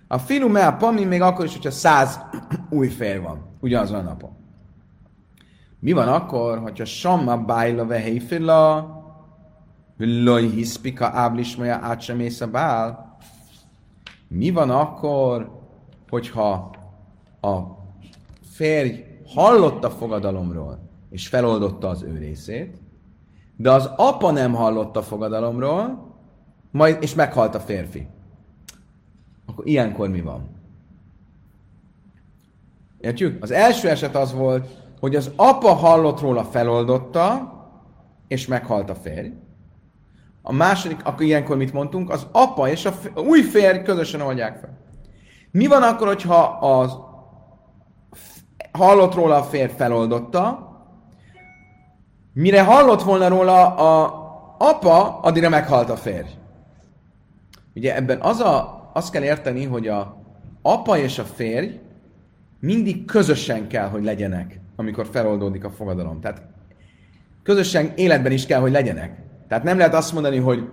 A 0.07 0.17
filu 0.17 0.50
me 0.50 0.67
a 0.67 0.75
pami 0.75 1.03
még 1.03 1.21
akkor 1.21 1.45
is, 1.45 1.53
hogyha 1.53 1.71
száz 1.71 2.19
új 2.69 2.88
férj 2.88 3.19
van, 3.19 3.57
ugyanazon 3.59 4.00
a 4.00 4.01
napon. 4.01 4.29
Mi 5.79 5.91
van 5.91 6.07
akkor, 6.07 6.59
hogyha 6.59 6.85
Samma 6.85 7.38
bájla 7.38 7.85
vehei 7.85 8.19
fila, 8.19 8.93
Loj 9.97 10.50
hiszpika 10.50 11.05
áblismaja 11.05 11.79
át 11.81 12.01
sem 12.01 12.19
ész 12.19 12.41
a 12.41 12.47
bál? 12.47 13.14
Mi 14.27 14.51
van 14.51 14.70
akkor, 14.70 15.62
hogyha 16.10 16.72
a 17.41 17.58
férj 18.41 19.03
hallott 19.25 19.84
a 19.84 19.89
fogadalomról, 19.89 20.79
és 21.10 21.27
feloldotta 21.27 21.89
az 21.89 22.03
ő 22.03 22.17
részét, 22.17 22.77
de 23.55 23.72
az 23.72 23.89
apa 23.96 24.32
nem 24.32 24.53
hallott 24.53 24.96
a 24.96 25.01
fogadalomról, 25.01 26.13
majd, 26.72 26.98
és 27.01 27.13
meghalt 27.13 27.55
a 27.55 27.60
férfi. 27.60 28.08
Akkor 29.46 29.67
ilyenkor 29.67 30.10
mi 30.10 30.22
van? 30.22 30.50
Értjük? 32.98 33.44
Az 33.44 33.51
első 33.51 33.89
eset 33.89 34.15
az 34.15 34.34
volt, 34.34 34.67
hogy 35.00 35.15
az 35.15 35.32
apa 35.36 35.74
hallott 35.74 36.20
róla, 36.20 36.44
feloldotta, 36.44 37.53
és 38.27 38.48
meghalt 38.48 38.89
a 38.89 38.96
férj. 38.96 39.32
A 40.48 40.54
második, 40.54 41.00
akkor 41.04 41.25
ilyenkor 41.25 41.58
mit 41.58 41.74
mondtunk? 41.74 42.10
Az 42.10 42.28
apa 42.32 42.70
és 42.70 42.86
a 42.86 42.94
új 43.20 43.42
férj 43.42 43.82
közösen 43.82 44.22
oldják 44.22 44.58
fel. 44.58 44.78
Mi 45.52 45.68
van 45.68 45.84
akkor, 45.84 46.08
hogyha 46.08 46.42
az 46.44 46.98
hallott 48.72 49.14
róla 49.14 49.36
a 49.36 49.44
férj 49.44 49.72
feloldotta, 49.78 50.70
mire 52.34 52.64
hallott 52.64 53.02
volna 53.02 53.28
róla 53.28 53.75
a 53.75 54.24
apa, 54.58 55.20
addigra 55.20 55.50
meghalt 55.50 55.90
a 55.90 55.96
férj. 55.96 56.28
Ugye 57.75 57.96
ebben 57.96 58.22
az 58.22 58.40
a, 58.40 58.90
azt 58.94 59.12
kell 59.12 59.24
érteni, 59.24 59.66
hogy 59.66 59.88
a 59.88 60.18
apa 60.62 60.98
és 60.98 61.20
a 61.20 61.24
férj 61.24 61.80
mindig 62.60 63.06
közösen 63.06 63.68
kell, 63.68 63.88
hogy 63.88 64.04
legyenek, 64.04 64.60
amikor 64.75 65.08
feloldódik 65.12 65.64
a 65.64 65.70
fogadalom. 65.70 66.22
Tehát 66.22 66.42
közösen 67.44 67.92
életben 67.96 68.32
is 68.32 68.46
kell, 68.46 68.60
hogy 68.60 68.72
legyenek. 68.72 69.24
Tehát 69.48 69.64
nem 69.64 69.78
lehet 69.78 69.94
azt 69.94 70.14
mondani, 70.14 70.38
hogy 70.38 70.70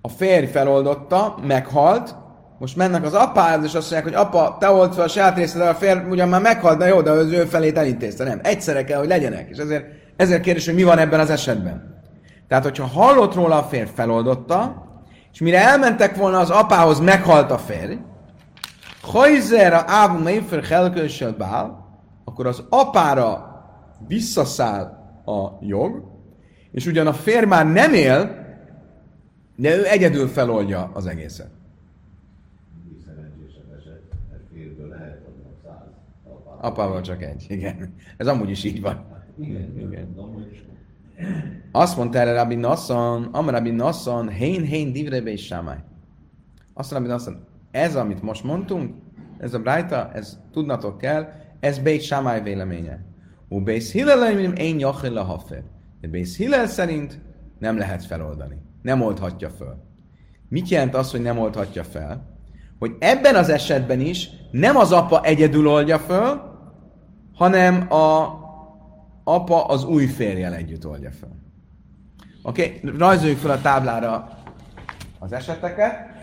a 0.00 0.08
férj 0.08 0.46
feloldotta, 0.46 1.38
meghalt, 1.46 2.14
most 2.58 2.76
mennek 2.76 3.04
az 3.04 3.14
apához, 3.14 3.64
és 3.64 3.74
azt 3.74 3.90
mondják, 3.90 4.14
hogy 4.14 4.26
apa, 4.26 4.56
te 4.60 4.70
old 4.70 4.94
fel 4.94 5.04
a 5.04 5.08
saját 5.08 5.36
részed, 5.36 5.60
a 5.60 5.74
férj 5.74 6.00
ugyan 6.10 6.28
már 6.28 6.40
meghalt, 6.40 6.78
de 6.78 6.86
jó, 6.86 7.00
de 7.00 7.10
az 7.10 7.32
ő 7.32 7.44
felét 7.44 7.78
elintézte. 7.78 8.24
Nem, 8.24 8.40
egyszerre 8.42 8.84
kell, 8.84 8.98
hogy 8.98 9.08
legyenek. 9.08 9.48
És 9.48 9.58
ezért, 9.58 9.84
ezért 10.16 10.42
kérdés, 10.42 10.66
hogy 10.66 10.74
mi 10.74 10.82
van 10.82 10.98
ebben 10.98 11.20
az 11.20 11.30
esetben. 11.30 12.02
Tehát, 12.48 12.64
hogyha 12.64 12.86
hallott 12.86 13.34
róla 13.34 13.58
a 13.58 13.62
férj, 13.62 13.90
feloldotta, 13.94 14.86
és 15.32 15.40
mire 15.40 15.68
elmentek 15.68 16.16
volna 16.16 16.38
az 16.38 16.50
apához, 16.50 17.00
meghalt 17.00 17.50
a 17.50 17.58
férj, 17.58 17.94
Hajzer 19.02 19.72
a 19.72 19.82
ábu 19.86 20.22
méfer 20.22 20.64
helkősöl 20.64 21.32
bál, 21.32 21.86
akkor 22.24 22.46
az 22.46 22.62
apára 22.68 23.46
visszaszáll 24.06 24.82
a 25.24 25.48
jog, 25.60 26.02
és 26.70 26.86
ugyan 26.86 27.06
a 27.06 27.12
férj 27.12 27.46
már 27.46 27.66
nem 27.66 27.94
él, 27.94 28.46
de 29.56 29.76
ő 29.76 29.86
egyedül 29.86 30.28
feloldja 30.28 30.90
az 30.94 31.06
egészet. 31.06 31.50
Apával 36.60 37.00
csak 37.00 37.22
egy, 37.22 37.46
igen. 37.48 37.94
Ez 38.16 38.26
amúgy 38.26 38.50
is 38.50 38.64
így 38.64 38.80
van. 38.80 39.04
Igen. 39.38 39.78
igen. 39.78 40.16
Azt 41.72 41.96
mondta 41.96 42.18
erre 42.18 42.32
Rabbi 42.32 42.54
Nassan, 42.54 43.24
Am 43.24 43.48
Rabbi 43.48 43.70
Nassan, 43.70 44.28
hén, 44.28 44.62
hén, 44.62 44.92
divrebe 44.92 45.30
és 45.30 45.44
sámály. 45.44 45.78
Azt 46.74 46.92
Rabbi 46.92 47.06
Nassan, 47.06 47.46
ez, 47.70 47.96
amit 47.96 48.22
most 48.22 48.44
mondtunk, 48.44 48.94
ez 49.38 49.54
a 49.54 49.58
brájta, 49.58 50.10
ez 50.12 50.38
tudnatok 50.52 50.98
kell, 50.98 51.28
ez 51.60 51.78
Beit 51.78 52.02
Sámály 52.02 52.42
véleménye. 52.42 53.04
U 53.48 53.62
Beis 53.62 53.92
Hillel 53.92 54.38
én 54.38 54.78
jachil 54.78 55.16
a 55.16 55.22
hafer. 55.22 55.62
De 56.00 56.08
Beis 56.08 56.36
Hillel 56.36 56.66
szerint 56.66 57.18
nem 57.58 57.78
lehet 57.78 58.04
feloldani. 58.04 58.62
Nem 58.82 59.02
oldhatja 59.02 59.50
fel. 59.50 59.86
Mit 60.48 60.68
jelent 60.68 60.94
az, 60.94 61.10
hogy 61.10 61.22
nem 61.22 61.38
oldhatja 61.38 61.84
fel? 61.84 62.36
Hogy 62.78 62.96
ebben 62.98 63.34
az 63.34 63.48
esetben 63.48 64.00
is 64.00 64.30
nem 64.50 64.76
az 64.76 64.92
apa 64.92 65.22
egyedül 65.22 65.68
oldja 65.68 65.98
föl, 65.98 66.56
hanem 67.34 67.92
a 67.92 68.36
apa 69.24 69.64
az 69.64 69.84
új 69.84 70.06
férjel 70.06 70.54
együtt 70.54 70.86
oldja 70.86 71.10
föl. 71.10 71.36
Oké, 72.42 72.78
okay? 72.78 72.98
rajzoljuk 72.98 73.38
fel 73.38 73.50
a 73.50 73.60
táblára 73.60 74.28
az 75.18 75.32
eseteket. 75.32 76.16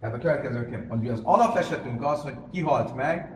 Tehát 0.00 0.14
a 0.14 0.18
következőként, 0.18 0.88
hogy 0.88 1.08
az 1.08 1.20
alapesetünk 1.22 2.04
az, 2.04 2.20
hogy 2.20 2.34
kihalt 2.50 2.94
meg, 2.94 3.33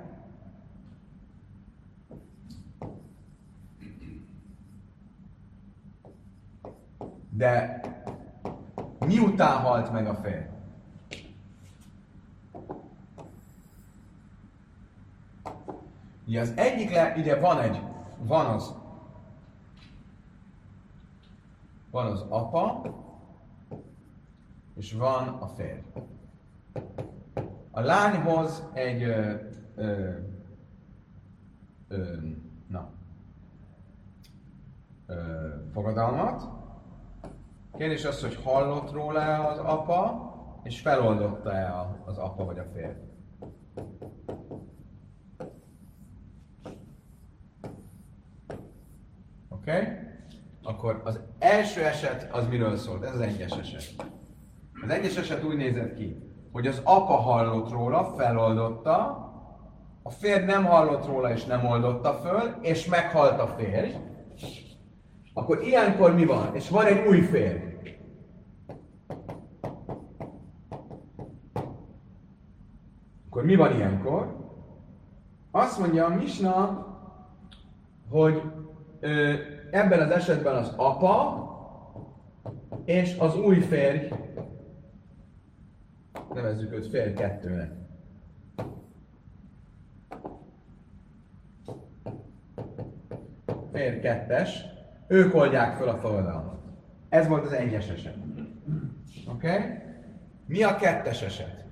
de 7.39 7.81
miután 9.07 9.61
halt 9.61 9.93
meg 9.93 10.07
a 10.07 10.15
férj? 10.15 10.47
Ugye 16.27 16.41
az 16.41 16.53
egyik, 16.57 16.91
le, 16.91 17.15
ugye 17.17 17.41
van 17.41 17.61
egy, 17.61 17.83
van 18.19 18.47
az, 18.47 18.75
van 21.91 22.07
az 22.07 22.25
apa, 22.29 22.83
és 24.75 24.93
van 24.93 25.29
a 25.29 25.47
férj. 25.47 25.81
A 27.71 27.81
lányhoz 27.81 28.69
egy 28.73 29.03
ö, 29.03 29.35
ö, 29.75 30.17
ö, 31.89 32.17
na, 32.67 32.91
fogadalmat. 35.73 36.58
Kérdés 37.79 38.05
az, 38.05 38.21
hogy 38.21 38.39
hallott 38.45 38.93
róla 38.93 39.47
az 39.49 39.59
apa, 39.59 40.33
és 40.63 40.81
feloldotta-e 40.81 41.97
az 42.05 42.19
apa 42.19 42.45
vagy 42.45 42.59
a 42.59 42.65
férj. 42.75 42.93
Oké? 49.49 49.71
Okay? 49.71 49.85
Akkor 50.63 51.03
az 51.05 51.21
első 51.39 51.85
eset 51.85 52.29
az 52.33 52.49
miről 52.49 52.77
szólt? 52.77 53.05
Ez 53.05 53.15
az 53.15 53.21
egyes 53.21 53.51
eset. 53.51 54.07
Az 54.83 54.91
egyes 54.91 55.17
eset 55.17 55.45
úgy 55.45 55.57
nézett 55.57 55.95
ki, 55.95 56.17
hogy 56.53 56.67
az 56.67 56.81
apa 56.85 57.17
hallott 57.17 57.71
róla, 57.71 58.15
feloldotta, 58.17 59.27
a 60.03 60.11
férj 60.11 60.45
nem 60.45 60.65
hallott 60.65 61.07
róla 61.07 61.33
és 61.33 61.45
nem 61.45 61.67
oldotta 61.67 62.13
föl, 62.13 62.55
és 62.61 62.87
meghalt 62.87 63.41
a 63.41 63.47
férj, 63.47 63.95
akkor 65.33 65.63
ilyenkor 65.63 66.15
mi 66.15 66.25
van? 66.25 66.55
És 66.55 66.69
van 66.69 66.87
egy 66.87 67.07
új 67.07 67.21
férj. 67.21 67.68
Akkor 73.39 73.51
mi 73.51 73.57
van 73.57 73.75
ilyenkor? 73.75 74.37
Azt 75.51 75.79
mondja 75.79 76.05
a 76.05 76.15
Misna, 76.15 76.87
hogy 78.09 78.43
ö, 79.01 79.35
ebben 79.71 80.01
az 80.01 80.11
esetben 80.11 80.55
az 80.55 80.73
apa 80.77 81.47
és 82.85 83.17
az 83.19 83.37
új 83.37 83.59
férj, 83.61 84.09
nevezzük 86.35 86.73
őt 86.73 86.87
férj 86.87 87.13
kettőnek. 87.13 87.73
Férj 93.73 93.99
kettes, 93.99 94.65
ők 95.07 95.35
oldják 95.35 95.77
fel 95.77 95.89
a 95.89 95.97
fogadalmat. 95.97 96.61
Ez 97.09 97.29
volt 97.29 97.45
az 97.45 97.53
egyes 97.53 97.89
eset. 97.89 98.17
Oké? 99.29 99.49
Okay? 99.49 99.69
Mi 100.47 100.63
a 100.63 100.77
kettes 100.77 101.23
eset? 101.23 101.68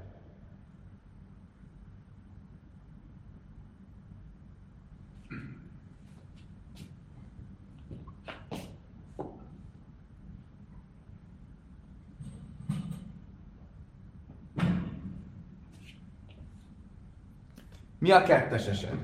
Mi 18.06 18.12
a 18.12 18.22
kettes 18.22 18.66
eset? 18.66 18.96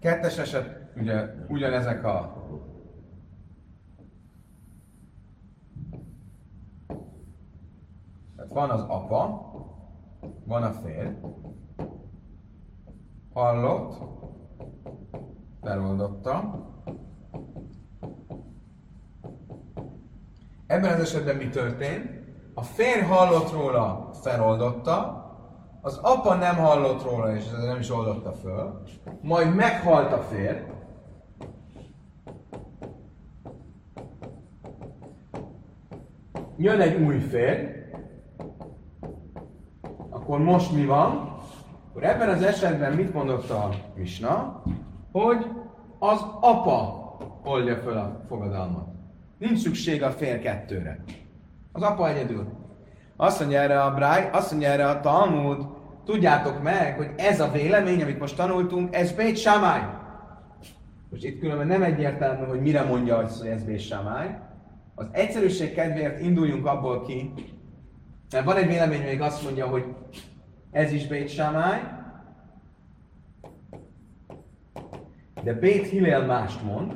Kettes 0.00 0.38
eset, 0.38 0.90
ugye 0.96 1.34
ugyanezek 1.48 2.04
a 2.04 2.44
Tehát 8.36 8.52
van 8.52 8.70
az 8.70 8.80
apa, 8.80 9.50
van 10.44 10.62
a 10.62 10.70
férj, 10.70 11.10
hallott, 13.32 14.02
feloldotta. 15.62 16.64
Ebben 20.66 20.92
az 20.92 21.00
esetben 21.00 21.36
mi 21.36 21.48
történt? 21.48 22.10
A 22.54 22.62
férj 22.62 23.00
hallott 23.00 23.50
róla, 23.50 24.10
feloldotta, 24.12 25.25
az 25.86 25.98
apa 26.02 26.34
nem 26.34 26.56
hallott 26.56 27.02
róla, 27.02 27.36
és 27.36 27.44
nem 27.66 27.78
is 27.78 27.90
oldotta 27.90 28.32
föl, 28.32 28.82
majd 29.20 29.54
meghalt 29.54 30.12
a 30.12 30.18
férj, 30.18 30.58
jön 36.56 36.80
egy 36.80 37.02
új 37.02 37.18
férj, 37.18 37.64
akkor 40.10 40.38
most 40.38 40.72
mi 40.72 40.84
van? 40.84 41.38
Akkor 41.88 42.04
ebben 42.04 42.28
az 42.28 42.42
esetben 42.42 42.92
mit 42.92 43.12
mondott 43.12 43.50
a 43.50 43.70
Misna? 43.94 44.62
Hogy 45.12 45.46
az 45.98 46.24
apa 46.40 47.04
oldja 47.44 47.76
föl 47.76 47.96
a 47.96 48.24
fogadalmat. 48.28 48.86
Nincs 49.38 49.58
szükség 49.58 50.02
a 50.02 50.10
fél 50.10 50.38
kettőre. 50.38 51.04
Az 51.72 51.82
apa 51.82 52.08
egyedül. 52.08 52.46
Azt 53.16 53.40
mondja 53.40 53.60
erre 53.60 53.82
a 53.82 53.94
Bráj, 53.94 54.30
azt 54.32 54.50
mondja 54.50 54.68
erre 54.68 54.88
a 54.88 55.00
Talmud, 55.00 55.74
tudjátok 56.06 56.62
meg, 56.62 56.96
hogy 56.96 57.10
ez 57.16 57.40
a 57.40 57.50
vélemény, 57.50 58.02
amit 58.02 58.18
most 58.18 58.36
tanultunk, 58.36 58.94
ez 58.94 59.12
Bét 59.12 59.36
Samály. 59.36 59.82
Most 61.10 61.24
itt 61.24 61.40
különben 61.40 61.66
nem 61.66 61.82
egyértelmű, 61.82 62.44
hogy 62.44 62.60
mire 62.60 62.82
mondja, 62.82 63.16
hogy 63.16 63.48
ez 63.48 63.64
Bét 63.64 63.80
Samály. 63.80 64.38
Az 64.94 65.06
egyszerűség 65.12 65.74
kedvéért 65.74 66.20
induljunk 66.20 66.66
abból 66.66 67.02
ki, 67.02 67.32
mert 68.32 68.44
van 68.44 68.56
egy 68.56 68.66
vélemény, 68.66 69.02
még 69.02 69.20
azt 69.20 69.42
mondja, 69.42 69.66
hogy 69.66 69.84
ez 70.70 70.92
is 70.92 71.06
Bét 71.06 71.28
Samály, 71.28 71.80
de 75.42 75.52
Bét 75.52 75.88
Hillel 75.88 76.26
mást 76.26 76.62
mond, 76.62 76.94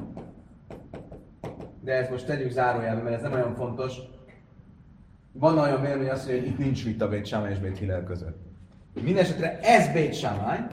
de 1.81 1.93
ezt 1.93 2.11
most 2.11 2.27
tegyük 2.27 2.51
zárójelbe, 2.51 3.03
mert 3.03 3.17
ez 3.17 3.23
nem 3.23 3.33
olyan 3.33 3.55
fontos. 3.55 3.97
Van 5.33 5.59
olyan 5.59 5.81
vélemény 5.81 6.11
azt 6.11 6.27
mondja, 6.27 6.43
hogy 6.43 6.53
itt 6.53 6.59
nincs 6.59 6.85
vita 6.85 7.09
Bét 7.09 7.27
Samály 7.27 7.53
és 7.53 7.59
Bét 7.59 7.79
Hillel 7.79 8.05
között. 8.05 8.50
Mindenesetre 8.95 9.59
ez 9.61 9.93
Bét 9.93 10.15
Samály, 10.15 10.67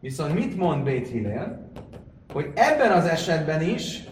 viszont 0.00 0.34
mit 0.34 0.56
mond 0.56 0.84
Bét 0.84 1.08
Hillel? 1.08 1.70
Hogy 2.32 2.52
ebben 2.54 2.92
az 2.92 3.04
esetben 3.04 3.62
is 3.62 4.04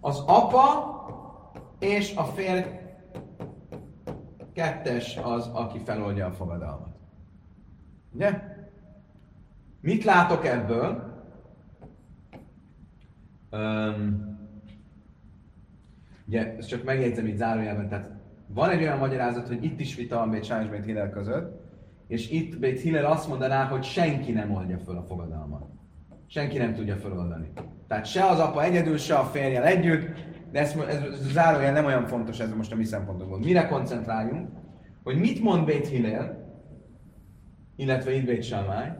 az 0.00 0.22
apa 0.26 0.96
és 1.78 2.14
a 2.16 2.24
férj 2.24 2.66
kettes 4.52 5.16
az, 5.16 5.46
aki 5.46 5.78
feloldja 5.84 6.26
a 6.26 6.32
fogadalmat. 6.32 6.96
Ugye? 8.12 8.40
Mit 9.80 10.04
látok 10.04 10.46
ebből? 10.46 11.16
Um, 13.50 14.38
ugye, 16.26 16.56
ezt 16.56 16.68
csak 16.68 16.84
megjegyzem 16.84 17.26
itt 17.26 17.36
zárójelben, 17.36 17.88
tehát 17.88 18.17
van 18.54 18.70
egy 18.70 18.82
olyan 18.82 18.98
magyarázat, 18.98 19.48
hogy 19.48 19.64
itt 19.64 19.80
is 19.80 19.94
vita 19.94 20.16
van 20.16 20.30
Bét 20.30 20.40
és 20.40 20.68
Bét 20.70 20.84
Hillel 20.84 21.10
között, 21.10 21.60
és 22.06 22.30
itt 22.30 22.58
Bét 22.58 22.80
Hillel 22.80 23.04
azt 23.04 23.28
mondaná, 23.28 23.64
hogy 23.64 23.82
senki 23.82 24.32
nem 24.32 24.54
oldja 24.54 24.78
föl 24.78 24.96
a 24.96 25.02
fogadalmat. 25.02 25.66
Senki 26.26 26.58
nem 26.58 26.74
tudja 26.74 26.96
feloldani. 26.96 27.52
Tehát 27.88 28.06
se 28.06 28.24
az 28.24 28.38
apa 28.38 28.62
egyedül, 28.64 28.96
se 28.96 29.14
a 29.14 29.24
férjel 29.24 29.64
együtt, 29.64 30.08
de 30.52 30.60
ez, 30.60 30.76
ez, 30.88 31.02
ez 31.02 31.26
a 31.26 31.30
zárójel 31.30 31.72
nem 31.72 31.84
olyan 31.84 32.06
fontos 32.06 32.40
ez 32.40 32.54
most 32.54 32.72
a 32.72 32.76
mi 32.76 32.84
szempontokból. 32.84 33.38
Mire 33.38 33.66
koncentráljunk? 33.66 34.48
Hogy 35.02 35.18
mit 35.18 35.42
mond 35.42 35.64
Bét 35.64 35.88
Hillel, 35.88 36.46
illetve 37.76 38.12
itt 38.12 38.24
Bét 38.24 38.42
Samály, 38.42 38.96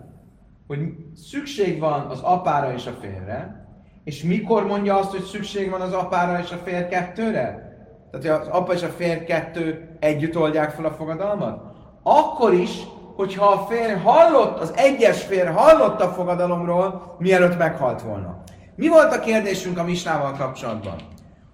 hogy 0.66 0.80
szükség 1.14 1.78
van 1.78 2.06
az 2.06 2.20
apára 2.20 2.72
és 2.72 2.87
a 2.87 2.92
férre, 2.92 3.66
és 4.04 4.22
mikor 4.22 4.66
mondja 4.66 4.96
azt, 4.96 5.11
hogy 5.11 5.22
szükség 5.22 5.70
van 5.70 5.80
az 5.80 5.92
apára 5.92 6.40
és 6.40 6.52
a 6.52 6.56
fér 6.56 6.88
kettőre? 6.88 7.67
Tehát, 8.11 8.40
az 8.40 8.49
apa 8.49 8.73
és 8.73 8.83
a 8.83 8.88
férj 8.88 9.25
kettő 9.25 9.97
együtt 10.01 10.38
oldják 10.38 10.71
fel 10.71 10.85
a 10.85 10.90
fogadalmat? 10.90 11.62
Akkor 12.03 12.53
is, 12.53 12.71
hogyha 13.16 13.47
a 13.47 13.66
férj 13.66 13.92
hallott, 13.92 14.61
az 14.61 14.73
egyes 14.77 15.23
férj 15.23 15.49
hallott 15.49 16.01
a 16.01 16.09
fogadalomról, 16.09 17.16
mielőtt 17.18 17.59
meghalt 17.59 18.03
volna. 18.03 18.42
Mi 18.75 18.88
volt 18.88 19.12
a 19.12 19.21
kérdésünk 19.21 19.79
a 19.79 19.85
misnával 19.85 20.33
kapcsolatban? 20.33 20.97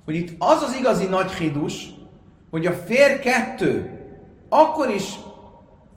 Hogy 0.04 0.14
itt 0.14 0.36
az 0.38 0.62
az 0.62 0.76
igazi 0.78 1.06
nagy 1.06 1.30
hidus, 1.30 1.88
hogy 2.50 2.66
a 2.66 2.72
férj 2.72 3.18
kettő 3.18 3.98
akkor 4.48 4.90
is 4.90 5.18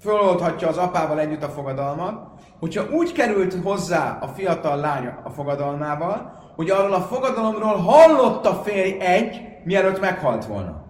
föloldhatja 0.01 0.67
az 0.67 0.77
apával 0.77 1.19
együtt 1.19 1.43
a 1.43 1.49
fogadalmat, 1.49 2.27
hogyha 2.59 2.89
úgy 2.91 3.11
került 3.11 3.55
hozzá 3.63 4.17
a 4.21 4.27
fiatal 4.27 4.77
lány 4.77 5.13
a 5.23 5.29
fogadalmával, 5.29 6.31
hogy 6.55 6.69
arról 6.69 6.93
a 6.93 7.01
fogadalomról 7.01 7.75
hallott 7.75 8.45
a 8.45 8.53
férj 8.53 8.99
egy, 8.99 9.41
mielőtt 9.67 9.99
meghalt 9.99 10.45
volna. 10.45 10.85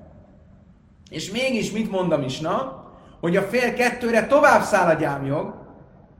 És 1.10 1.32
mégis 1.32 1.72
mit 1.72 1.92
mond 1.92 2.12
a 2.12 2.18
Misna? 2.18 2.86
Hogy 3.20 3.36
a 3.36 3.42
fél 3.42 3.74
kettőre 3.74 4.28
tovább 4.28 4.62
száll 4.62 4.90
a 4.90 4.94
gyámjog. 4.94 5.54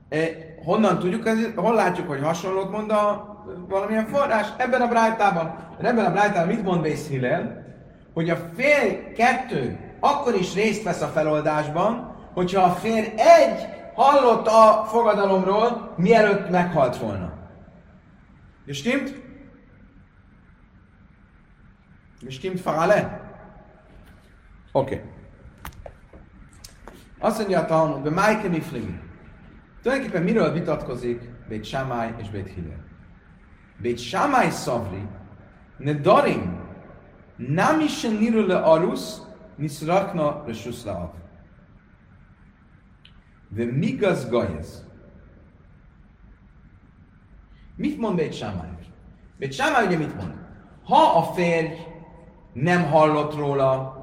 E, 0.08 0.18
honnan 0.64 0.98
tudjuk, 0.98 1.28
hol 1.56 1.74
látjuk, 1.74 2.08
hogy 2.08 2.22
hasonlót 2.22 2.70
mond 2.70 2.90
a 2.90 3.36
valamilyen 3.68 4.06
forrás? 4.06 4.46
Ebben 4.56 4.80
a 4.80 4.88
brájtában. 4.88 5.54
Ebben 5.80 6.04
a 6.04 6.10
brájtában 6.10 6.46
mit 6.46 6.64
mond 6.64 6.82
Bész 6.82 7.08
Hillel? 7.08 7.66
Hogy 8.14 8.30
a 8.30 8.36
fél 8.56 9.12
kettő 9.12 9.78
akkor 10.00 10.34
is 10.34 10.54
részt 10.54 10.82
vesz 10.82 11.02
a 11.02 11.06
feloldásban, 11.06 12.16
hogyha 12.34 12.62
a 12.62 12.70
fél 12.70 13.04
egy 13.16 13.68
hallott 13.94 14.46
a 14.46 14.84
fogadalomról, 14.86 15.94
mielőtt 15.96 16.50
meghalt 16.50 16.96
volna. 16.96 17.32
És 18.66 18.76
stimmt? 18.76 19.27
Stimmt 22.26 22.60
Farale? 22.60 23.20
Oké. 24.72 24.94
Okay. 24.94 25.06
Azt 27.18 27.38
mondja 27.38 27.60
a 27.60 27.66
Talmud, 27.66 28.02
de 28.02 28.10
Májke 28.10 28.48
Miflimi. 28.48 29.00
Tulajdonképpen 29.82 30.22
miről 30.22 30.52
vitatkozik 30.52 31.22
Bét 31.48 31.64
Sámály 31.64 32.14
és 32.18 32.30
Bét 32.30 32.48
Hillel? 32.54 32.84
Bét 33.76 33.98
Sámály 33.98 34.50
Szavri 34.50 35.08
Nedarim, 35.76 36.66
nem 37.36 37.80
is 37.80 38.02
niru 38.02 38.46
le 38.46 38.56
arus, 38.56 39.00
niszrakna 39.56 40.44
le 40.46 40.52
suszlaav. 40.52 41.10
De 43.48 43.64
migaz 43.64 44.28
gajez. 44.28 44.86
Mit 47.76 47.98
mond 47.98 48.16
Bét 48.16 48.32
Sámály? 48.32 48.70
Bét 49.36 49.52
Sámály 49.52 49.86
ugye 49.86 49.96
mit 49.96 50.16
mond? 50.16 50.34
Ha 50.84 51.18
a 51.18 51.22
férj 51.22 51.68
nem 52.60 52.84
hallott 52.84 53.34
róla, 53.34 53.96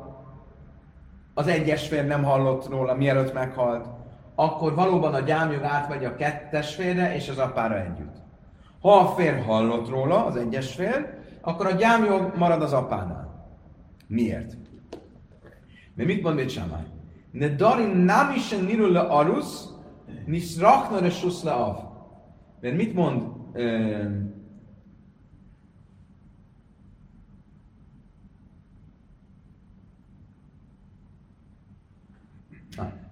az 1.34 1.48
egyes 1.48 1.88
férj 1.88 2.08
nem 2.08 2.24
hallott 2.24 2.70
róla, 2.70 2.94
mielőtt 2.94 3.34
meghalt, 3.34 3.88
akkor 4.36 4.76
valóban 4.76 5.14
a 5.14 5.20
gyámjog 5.20 5.64
átmegy 5.64 6.06
a 6.06 6.16
kettes 6.16 6.76
férre 6.76 7.16
és 7.16 7.30
az 7.30 7.38
apára 7.38 7.80
együtt. 7.80 8.16
Ha 8.82 8.98
a 8.98 9.08
férj 9.08 9.40
hallott 9.40 9.90
róla, 9.90 10.26
az 10.26 10.36
egyes 10.36 10.74
férj, 10.74 11.04
akkor 11.42 11.66
a 11.66 11.72
gyámjog 11.72 12.38
marad 12.38 12.62
az 12.62 12.74
apánál. 12.74 13.48
Miért? 14.08 14.58
Mert 15.96 16.10
mit 16.10 16.24
mond 16.24 16.36
Bécsámály? 16.36 16.86
Ne 17.32 17.48
darin 17.48 17.90
nem 17.90 18.34
is 18.36 18.50
nirul 18.50 18.92
le 18.92 19.00
arus, 19.00 19.46
nis 20.26 20.60
rachna 20.60 21.00
re 21.00 21.12
le 21.44 21.52
av. 21.52 21.78
Mert 22.62 22.76
mit 22.76 22.94
mond 22.94 23.22
uh, 23.54 24.06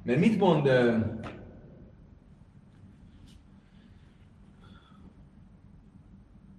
mert 0.04 0.20
mit 0.20 0.38
mond 0.38 0.68
uh, 0.68 1.02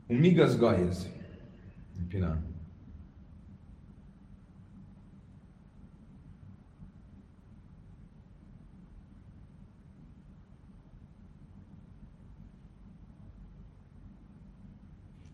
Migas 0.06 0.58
Gaiz? 0.58 1.08
Pillanat. 2.08 2.42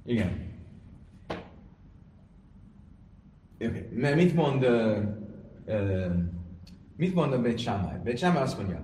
Igen. 0.04 0.30
Okay. 3.60 3.88
Mert 3.92 4.16
mit 4.16 4.34
mond, 4.34 4.64
uh, 4.64 4.98
uh, 5.66 6.39
mit 7.00 7.14
mond 7.14 7.32
a? 7.32 8.00
Bet 8.04 8.18
Sámály 8.18 8.42
azt 8.42 8.58
mondja, 8.58 8.82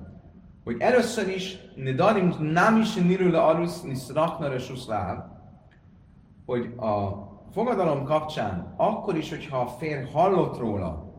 hogy 0.65 0.77
először 0.81 1.29
is 1.29 1.59
Nidarim 1.75 2.35
nem 2.41 2.77
is 2.77 2.95
nirule 2.95 3.43
arus 3.43 3.81
niszraknare 3.81 4.59
hogy 6.47 6.75
a 6.77 7.25
fogadalom 7.53 8.05
kapcsán, 8.05 8.75
akkor 8.77 9.17
is, 9.17 9.31
hogyha 9.31 9.59
a 9.59 9.67
férj 9.67 10.11
hallott 10.11 10.59
róla, 10.59 11.15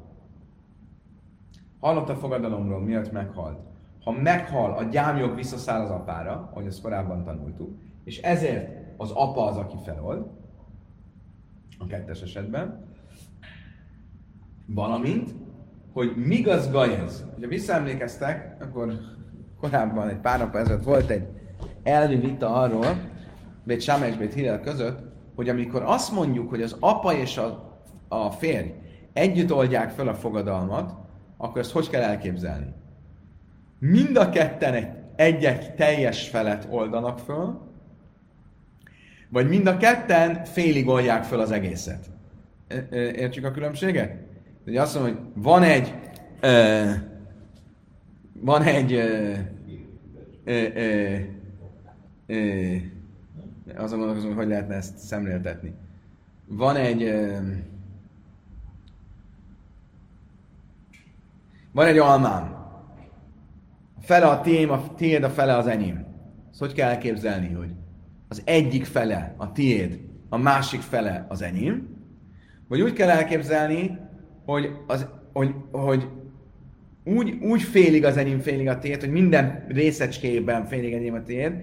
hallott 1.79 2.09
a 2.09 2.15
fogadalomról, 2.15 2.79
miatt 2.79 3.11
meghalt, 3.11 3.59
ha 4.03 4.11
meghal, 4.11 4.71
a 4.71 4.83
gyámjog 4.83 5.35
visszaszáll 5.35 5.81
az 5.81 5.89
apára, 5.89 6.49
ahogy 6.51 6.65
ezt 6.65 6.81
korábban 6.81 7.23
tanultuk, 7.23 7.77
és 8.03 8.21
ezért 8.21 8.69
az 8.97 9.11
apa 9.11 9.45
az, 9.45 9.57
aki 9.57 9.75
felold, 9.83 10.25
a 11.77 11.85
kettes 11.85 12.21
esetben, 12.21 12.85
valamint, 14.65 15.36
hogy 15.93 16.13
migaz 16.15 16.71
gajez. 16.71 17.25
Ha 17.41 17.47
visszaemlékeztek, 17.47 18.55
akkor 18.59 18.93
korábban, 19.59 20.09
egy 20.09 20.19
pár 20.19 20.39
nap 20.39 20.55
ezelőtt 20.55 20.83
volt 20.83 21.09
egy 21.09 21.27
elvi 21.83 22.15
vita 22.15 22.53
arról, 22.53 22.85
Bét 23.63 23.81
Sáma 23.81 24.05
és 24.05 24.15
Bét 24.15 24.33
Hillel 24.33 24.59
között, 24.59 24.99
hogy 25.35 25.49
amikor 25.49 25.83
azt 25.85 26.11
mondjuk, 26.11 26.49
hogy 26.49 26.61
az 26.61 26.75
apa 26.79 27.13
és 27.13 27.37
a, 27.37 27.77
a 28.07 28.29
férj 28.29 28.73
együtt 29.13 29.53
oldják 29.53 29.89
fel 29.89 30.07
a 30.07 30.13
fogadalmat, 30.13 30.93
akkor 31.37 31.61
ezt 31.61 31.71
hogy 31.71 31.89
kell 31.89 32.01
elképzelni? 32.01 32.73
Mind 33.79 34.17
a 34.17 34.29
ketten 34.29 34.73
egy, 35.15 35.43
egy 35.45 35.73
teljes 35.75 36.29
felet 36.29 36.67
oldanak 36.69 37.19
föl, 37.19 37.61
vagy 39.29 39.47
mind 39.47 39.67
a 39.67 39.77
ketten 39.77 40.43
félig 40.43 40.87
oldják 40.87 41.23
föl 41.23 41.39
az 41.39 41.51
egészet. 41.51 42.05
Értjük 42.91 43.45
a 43.45 43.51
különbséget? 43.51 44.15
Ugye 44.67 44.81
azt 44.81 44.95
mondom, 44.95 45.15
hogy 45.15 45.43
van 45.43 45.63
egy 45.63 45.93
ö, 46.39 46.91
van 48.33 48.63
egy 48.63 48.93
ö, 48.93 49.33
ö, 50.43 50.67
ö, 50.75 51.15
ö, 52.27 52.75
azon 53.75 53.97
gondolkozom, 53.97 54.29
hogy 54.29 54.37
hogy 54.37 54.47
lehetne 54.47 54.75
ezt 54.75 54.97
szemléltetni. 54.97 55.73
Van 56.45 56.75
egy 56.75 57.03
ö, 57.03 57.37
van 61.71 61.85
egy 61.85 61.97
almám. 61.97 62.55
A 63.97 64.01
fele 64.01 64.25
a 64.25 64.41
tiém, 64.41 64.71
a 64.71 64.93
tiéd, 64.95 65.23
a 65.23 65.29
fele 65.29 65.55
az 65.57 65.67
enyém. 65.67 66.05
Ezt 66.51 66.59
hogy 66.59 66.73
kell 66.73 66.89
elképzelni, 66.89 67.53
hogy 67.53 67.71
az 68.27 68.41
egyik 68.45 68.85
fele 68.85 69.33
a 69.37 69.51
tiéd, 69.51 69.99
a 70.29 70.37
másik 70.37 70.81
fele 70.81 71.25
az 71.29 71.41
enyém, 71.41 71.95
vagy 72.67 72.81
úgy 72.81 72.93
kell 72.93 73.09
elképzelni, 73.09 74.06
hogy, 74.47 74.71
az, 74.87 75.07
hogy, 75.33 75.53
hogy 75.71 76.07
úgy, 77.03 77.37
úgy 77.41 77.61
félig 77.61 78.05
az 78.05 78.17
enyém, 78.17 78.39
félig 78.39 78.67
a 78.67 78.79
tiéd, 78.79 78.99
hogy 78.99 79.11
minden 79.11 79.65
részecskében 79.67 80.65
félig 80.65 80.93
enyém 80.93 81.13
a 81.13 81.23
tiéd, 81.23 81.53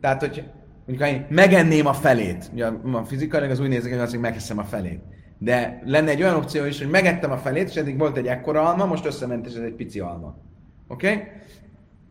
tehát, 0.00 0.20
hogy 0.20 0.44
mondjuk, 0.86 1.08
ha 1.08 1.14
én 1.14 1.26
megenném 1.28 1.86
a 1.86 1.92
felét, 1.92 2.50
ugye 2.52 2.66
a 2.92 3.04
fizikailag 3.04 3.50
az 3.50 3.60
úgy 3.60 3.68
nézik, 3.68 3.90
hogy 3.90 4.00
az, 4.00 4.10
hogy 4.10 4.20
megeszem 4.20 4.58
a 4.58 4.64
felét. 4.64 5.00
De 5.38 5.82
lenne 5.84 6.10
egy 6.10 6.22
olyan 6.22 6.34
opció 6.34 6.64
is, 6.64 6.78
hogy 6.78 6.90
megettem 6.90 7.30
a 7.30 7.36
felét, 7.36 7.68
és 7.68 7.76
eddig 7.76 7.98
volt 7.98 8.16
egy 8.16 8.26
ekkora 8.26 8.68
alma, 8.68 8.86
most 8.86 9.06
összement, 9.06 9.46
és 9.46 9.54
ez 9.54 9.62
egy 9.62 9.74
pici 9.74 10.00
alma. 10.00 10.36
Oké? 10.88 11.12
Okay? 11.12 11.22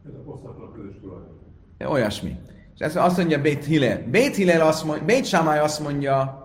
Ez 0.05 0.13
a 0.13 0.23
posztatlan 0.25 0.71
közös 0.73 0.95
tulajdon. 1.01 1.39
Olyasmi. 1.87 2.35
És 2.73 2.79
ezt 2.79 2.95
azt 2.95 3.17
mondja 3.17 3.41
Bét 3.41 3.65
Hillel. 3.65 4.03
Bét 4.09 4.35
Hillel 4.35 4.67
azt 4.67 4.85
mondja, 4.85 5.05
Bét 5.05 5.25
Sámály 5.25 5.59
azt 5.59 5.83
mondja, 5.83 6.40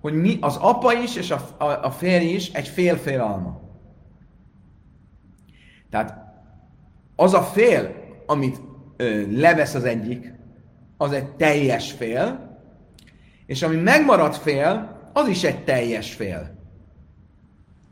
hogy 0.00 0.14
mi, 0.14 0.38
az 0.40 0.56
apa 0.56 0.92
is 0.92 1.16
és 1.16 1.30
a, 1.30 1.48
a, 1.58 1.64
a 1.64 1.90
férj 1.90 2.24
is 2.24 2.52
egy 2.52 2.68
fél-fél 2.68 3.20
alma. 3.20 3.60
Tehát 5.90 6.26
az 7.16 7.34
a 7.34 7.42
fél, 7.42 7.94
amit 8.26 8.60
ö, 8.96 9.38
levesz 9.40 9.74
az 9.74 9.84
egyik, 9.84 10.34
az 10.96 11.12
egy 11.12 11.30
teljes 11.30 11.92
fél, 11.92 12.56
és 13.46 13.62
ami 13.62 13.76
megmaradt 13.76 14.36
fél, 14.36 14.96
az 15.12 15.28
is 15.28 15.44
egy 15.44 15.64
teljes 15.64 16.14
fél. 16.14 16.56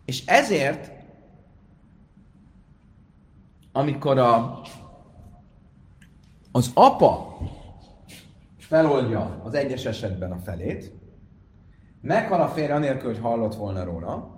És 0.04 0.26
ezért, 0.26 0.90
amikor 3.72 4.18
a, 4.18 4.60
az 6.52 6.70
apa 6.74 7.38
feloldja 8.58 9.40
az 9.44 9.54
egyes 9.54 9.84
esetben 9.84 10.32
a 10.32 10.38
felét, 10.38 10.92
meghal 12.06 12.40
a 12.40 12.48
férje 12.48 12.74
anélkül, 12.74 13.12
hogy 13.12 13.22
hallott 13.22 13.54
volna 13.54 13.84
róla, 13.84 14.34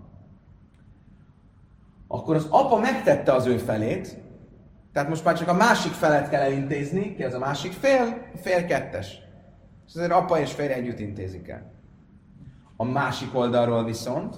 akkor 2.08 2.36
az 2.36 2.46
apa 2.50 2.78
megtette 2.78 3.32
az 3.32 3.46
ő 3.46 3.56
felét, 3.56 4.16
tehát 4.92 5.08
most 5.08 5.24
már 5.24 5.38
csak 5.38 5.48
a 5.48 5.54
másik 5.54 5.92
felet 5.92 6.28
kell 6.28 6.40
elintézni, 6.40 7.14
ki 7.14 7.24
az 7.24 7.34
a 7.34 7.38
másik 7.38 7.72
fél, 7.72 8.30
a 8.34 8.38
fél 8.38 8.64
kettes. 8.64 9.18
És 9.86 9.94
azért 9.94 10.12
apa 10.12 10.40
és 10.40 10.52
férj 10.52 10.72
együtt 10.72 10.98
intézik 10.98 11.48
el. 11.48 11.72
A 12.76 12.84
másik 12.84 13.34
oldalról 13.34 13.84
viszont, 13.84 14.36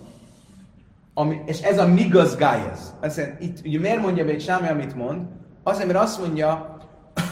ami, 1.15 1.41
és 1.47 1.61
ez 1.61 1.79
a 1.79 1.87
migaz 1.87 2.37
gájez. 2.37 2.95
Itt 3.39 3.67
ugye 3.67 3.79
miért 3.79 4.01
mondja 4.01 4.25
be 4.25 4.39
Sámi, 4.39 4.69
amit 4.69 4.95
mond? 4.95 5.27
Azért, 5.63 5.87
mert 5.87 5.99
azt 5.99 6.21
mondja, 6.21 6.77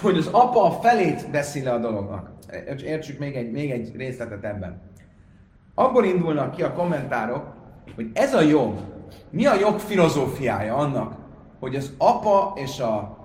hogy 0.02 0.16
az 0.16 0.26
apa 0.26 0.64
a 0.64 0.70
felét 0.70 1.30
veszi 1.30 1.62
le 1.62 1.72
a 1.72 1.78
dolognak. 1.78 2.30
Értsük 2.84 3.18
még 3.18 3.36
egy, 3.36 3.50
még 3.50 3.70
egy 3.70 3.96
részletet 3.96 4.44
ebben. 4.44 4.87
Abból 5.78 6.04
indulnak 6.04 6.50
ki 6.54 6.62
a 6.62 6.72
kommentárok, 6.72 7.44
hogy 7.94 8.10
ez 8.14 8.34
a 8.34 8.40
jog, 8.40 8.74
mi 9.30 9.46
a 9.46 9.54
jog 9.54 9.78
filozófiája 9.78 10.74
annak, 10.74 11.14
hogy 11.60 11.76
az 11.76 11.92
apa 11.98 12.52
és 12.54 12.80
a 12.80 13.18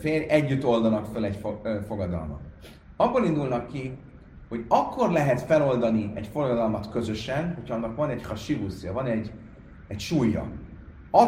férj 0.00 0.24
együtt 0.28 0.64
oldanak 0.64 1.06
fel 1.12 1.24
egy 1.24 1.38
fogadalmat. 1.86 2.40
Abból 2.96 3.24
indulnak 3.24 3.66
ki, 3.66 3.98
hogy 4.48 4.64
akkor 4.68 5.10
lehet 5.10 5.40
feloldani 5.40 6.12
egy 6.14 6.26
fogadalmat 6.32 6.90
közösen, 6.90 7.54
hogyha 7.54 7.74
annak 7.74 7.96
van 7.96 8.10
egy 8.10 8.26
hasivuszja, 8.26 8.92
van 8.92 9.06
egy, 9.06 9.32
egy 9.88 10.00
súlya. 10.00 10.46
A, 11.10 11.22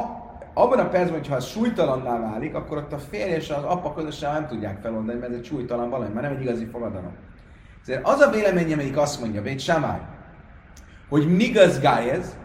abban 0.55 0.79
a 0.79 0.89
percben, 0.89 1.19
hogyha 1.19 1.37
ez 1.37 1.47
súlytalanná 1.47 2.21
válik, 2.21 2.55
akkor 2.55 2.77
ott 2.77 2.93
a 2.93 2.99
férj 2.99 3.31
és 3.31 3.51
az 3.51 3.65
apa 3.65 3.93
közösen 3.95 4.33
nem 4.33 4.47
tudják 4.47 4.81
feloldani, 4.81 5.19
mert 5.19 5.33
ez 5.33 5.39
egy 5.39 5.45
súlytalan 5.45 5.91
valami, 5.91 6.13
mert 6.13 6.27
nem 6.27 6.37
egy 6.37 6.43
igazi 6.43 6.65
fogadalom. 6.65 7.13
Ezért 7.83 8.07
az 8.07 8.21
a 8.21 8.31
vélemény, 8.31 8.73
amelyik 8.73 8.97
azt 8.97 9.21
mondja, 9.21 9.43
Bét 9.43 9.61
Samály, 9.61 10.01
hogy 11.11 11.37
migaz 11.37 11.81
gájez, 11.81 12.37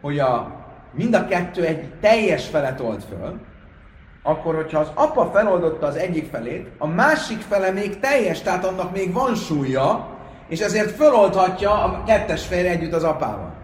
hogy 0.00 0.18
a, 0.18 0.52
mind 0.92 1.14
a 1.14 1.26
kettő 1.26 1.64
egy 1.64 1.94
teljes 2.00 2.48
felet 2.48 2.80
old 2.80 3.02
föl, 3.08 3.40
akkor, 4.22 4.54
hogyha 4.54 4.78
az 4.78 4.90
apa 4.94 5.30
feloldotta 5.34 5.86
az 5.86 5.96
egyik 5.96 6.30
felét, 6.30 6.68
a 6.78 6.86
másik 6.86 7.40
fele 7.40 7.70
még 7.70 7.98
teljes, 7.98 8.40
tehát 8.40 8.64
annak 8.64 8.92
még 8.92 9.12
van 9.12 9.34
súlya, 9.34 10.08
és 10.48 10.60
ezért 10.60 10.90
föloldhatja 10.90 11.84
a 11.84 12.02
kettes 12.06 12.46
férj 12.46 12.68
együtt 12.68 12.92
az 12.92 13.04
apával. 13.04 13.54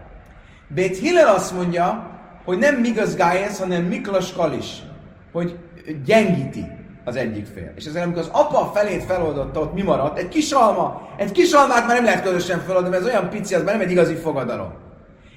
Bét 0.67 0.97
Hillel 0.97 1.35
azt 1.35 1.53
mondja, 1.53 2.09
hogy 2.45 2.57
nem 2.57 2.75
Migaz 2.75 3.15
Gájez, 3.15 3.59
hanem 3.59 3.83
Miklas 3.83 4.33
Kalis, 4.33 4.83
hogy 5.31 5.57
gyengíti 6.05 6.78
az 7.09 7.15
egyik 7.15 7.45
fél. 7.45 7.71
És 7.75 7.85
ezért 7.85 8.05
amikor 8.05 8.21
az 8.21 8.29
apa 8.31 8.71
felét 8.73 9.03
feloldotta, 9.03 9.59
ott 9.59 9.73
mi 9.73 9.81
maradt? 9.81 10.17
Egy 10.17 10.27
kis 10.27 10.51
alma. 10.51 11.01
Egy 11.17 11.31
kis 11.31 11.51
almát 11.51 11.87
már 11.87 11.95
nem 11.95 12.03
lehet 12.03 12.23
közösen 12.23 12.59
feloldani, 12.59 12.89
mert 12.89 13.05
ez 13.05 13.09
olyan 13.09 13.29
pici, 13.29 13.55
az 13.55 13.63
már 13.63 13.73
nem 13.73 13.83
egy 13.83 13.91
igazi 13.91 14.15
fogadalom. 14.15 14.73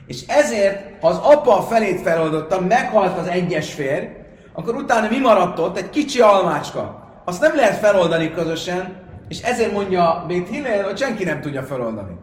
És 0.07 0.27
ezért, 0.27 1.01
ha 1.01 1.09
az 1.09 1.17
apa 1.17 1.63
felét 1.63 2.01
feloldotta, 2.01 2.61
meghalt 2.61 3.19
az 3.19 3.27
egyes 3.27 3.75
férj, 3.75 4.07
akkor 4.53 4.75
utána 4.75 5.09
mi 5.09 5.19
maradt 5.19 5.59
ott? 5.59 5.77
Egy 5.77 5.91
kicsi 5.91 6.21
almácska. 6.21 7.09
Azt 7.25 7.41
nem 7.41 7.57
lehet 7.57 7.79
feloldani 7.79 8.33
közösen, 8.33 8.97
és 9.29 9.41
ezért 9.41 9.73
mondja 9.73 10.25
Bét 10.27 10.49
Hillel, 10.49 10.85
hogy 10.85 10.99
senki 10.99 11.25
nem 11.25 11.41
tudja 11.41 11.63
feloldani. 11.63 12.17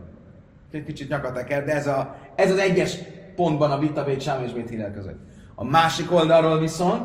Egy 0.71 0.83
kicsit 0.83 1.09
nyakateker, 1.09 1.63
de 1.63 1.73
ez, 1.73 1.87
a, 1.87 2.15
ez 2.35 2.51
az 2.51 2.57
egyes 2.57 2.97
pontban 3.35 3.71
a 3.71 3.79
vita 3.79 4.03
Bét 4.03 4.21
Sám 4.21 4.43
és 4.43 4.51
Bét 4.51 4.69
Hillel 4.69 4.93
között. 4.93 5.19
A 5.55 5.63
másik 5.63 6.11
oldalról 6.11 6.59
viszont, 6.59 7.01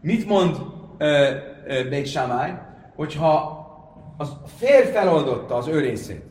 mit 0.00 0.28
mond 0.28 0.56
ö, 0.98 1.30
ö, 1.66 1.88
Bét 1.88 2.06
Sámály, 2.06 2.52
hogyha 2.96 3.62
az 4.16 4.32
férj 4.56 4.88
feloldotta 4.90 5.54
az 5.54 5.66
ő 5.66 5.80
részét, 5.80 6.22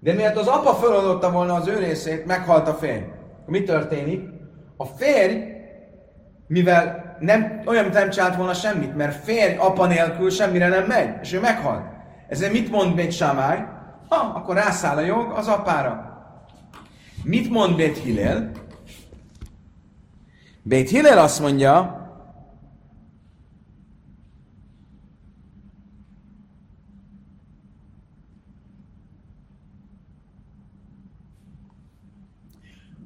de 0.00 0.12
miért 0.12 0.36
az 0.36 0.46
apa 0.46 0.74
feloldotta 0.74 1.30
volna 1.30 1.54
az 1.54 1.66
ő 1.66 1.78
részét, 1.78 2.26
meghalt 2.26 2.68
a 2.68 2.74
férj. 2.74 3.04
Mi 3.46 3.62
történik? 3.62 4.28
A 4.76 4.84
férj, 4.84 5.36
mivel 6.46 7.16
nem, 7.20 7.62
olyan, 7.66 7.82
mint 7.82 7.94
nem 7.94 8.10
csinált 8.10 8.36
volna 8.36 8.52
semmit, 8.52 8.96
mert 8.96 9.24
férj 9.24 9.56
apa 9.56 9.86
nélkül 9.86 10.30
semmire 10.30 10.68
nem 10.68 10.84
megy, 10.84 11.14
és 11.22 11.32
ő 11.32 11.40
meghal. 11.40 11.96
Ezért 12.28 12.52
mit 12.52 12.70
mond 12.70 12.94
Bét 12.94 13.12
Sámály? 13.12 13.64
Ha, 14.08 14.32
akkor 14.34 14.54
rászáll 14.54 14.96
a 14.96 15.00
jog 15.00 15.32
az 15.36 15.48
apára. 15.48 16.06
Mit 17.22 17.50
mond 17.50 17.76
Bét 17.76 17.98
Hillel? 17.98 18.50
Bét 20.62 20.88
Hillel 20.88 21.18
azt 21.18 21.40
mondja, 21.40 21.97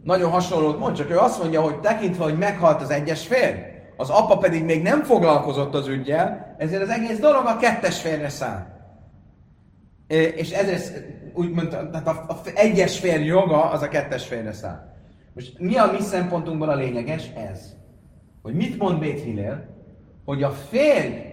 nagyon 0.05 0.31
hasonlót 0.31 0.79
mond, 0.79 0.97
csak 0.97 1.11
ő 1.11 1.19
azt 1.19 1.41
mondja, 1.43 1.61
hogy 1.61 1.81
tekintve, 1.81 2.25
hogy 2.25 2.38
meghalt 2.38 2.83
az 2.83 2.91
egyes 2.91 3.27
férj, 3.27 3.59
az 3.97 4.11
apa 4.11 4.38
pedig 4.38 4.65
még 4.65 4.83
nem 4.83 5.03
foglalkozott 5.03 5.75
az 5.75 5.88
ügyjel, 5.88 6.55
ezért 6.59 6.83
az 6.83 6.88
egész 6.88 7.19
dolog 7.19 7.47
a 7.47 7.57
kettes 7.57 8.01
férre 8.01 8.29
száll. 8.29 8.67
És 10.35 10.51
ezért 10.51 11.05
úgy 11.35 11.69
tehát 11.69 12.07
a, 12.07 12.25
a 12.29 12.37
egyes 12.55 12.99
férj 12.99 13.25
joga 13.25 13.71
az 13.71 13.83
a 13.83 13.88
kettes 13.88 14.27
férre 14.27 14.53
száll. 14.53 14.91
Most 15.35 15.59
mi 15.59 15.77
a 15.77 15.91
mi 15.93 16.01
szempontunkból 16.01 16.69
a 16.69 16.75
lényeges? 16.75 17.31
Ez. 17.51 17.75
Hogy 18.43 18.55
mit 18.55 18.79
mond 18.79 18.99
Bét? 18.99 19.41
Hogy 20.25 20.43
a 20.43 20.51
férj 20.51 21.33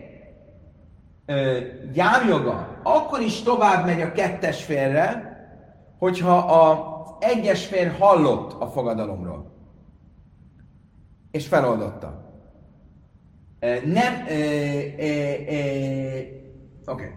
gyámjoga 1.94 2.80
akkor 2.84 3.22
is 3.22 3.42
tovább 3.42 3.86
megy 3.86 4.02
a 4.02 4.12
kettes 4.12 4.64
férre, 4.64 5.38
hogyha 6.00 6.38
a 6.38 6.89
egyes 7.20 7.66
férj 7.66 7.90
hallott 7.90 8.62
a 8.62 8.68
fogadalomról. 8.68 9.52
És 11.32 11.48
feloldotta. 11.48 12.28
Nem... 13.86 14.14
Oké. 16.86 16.86
Okay. 16.86 17.08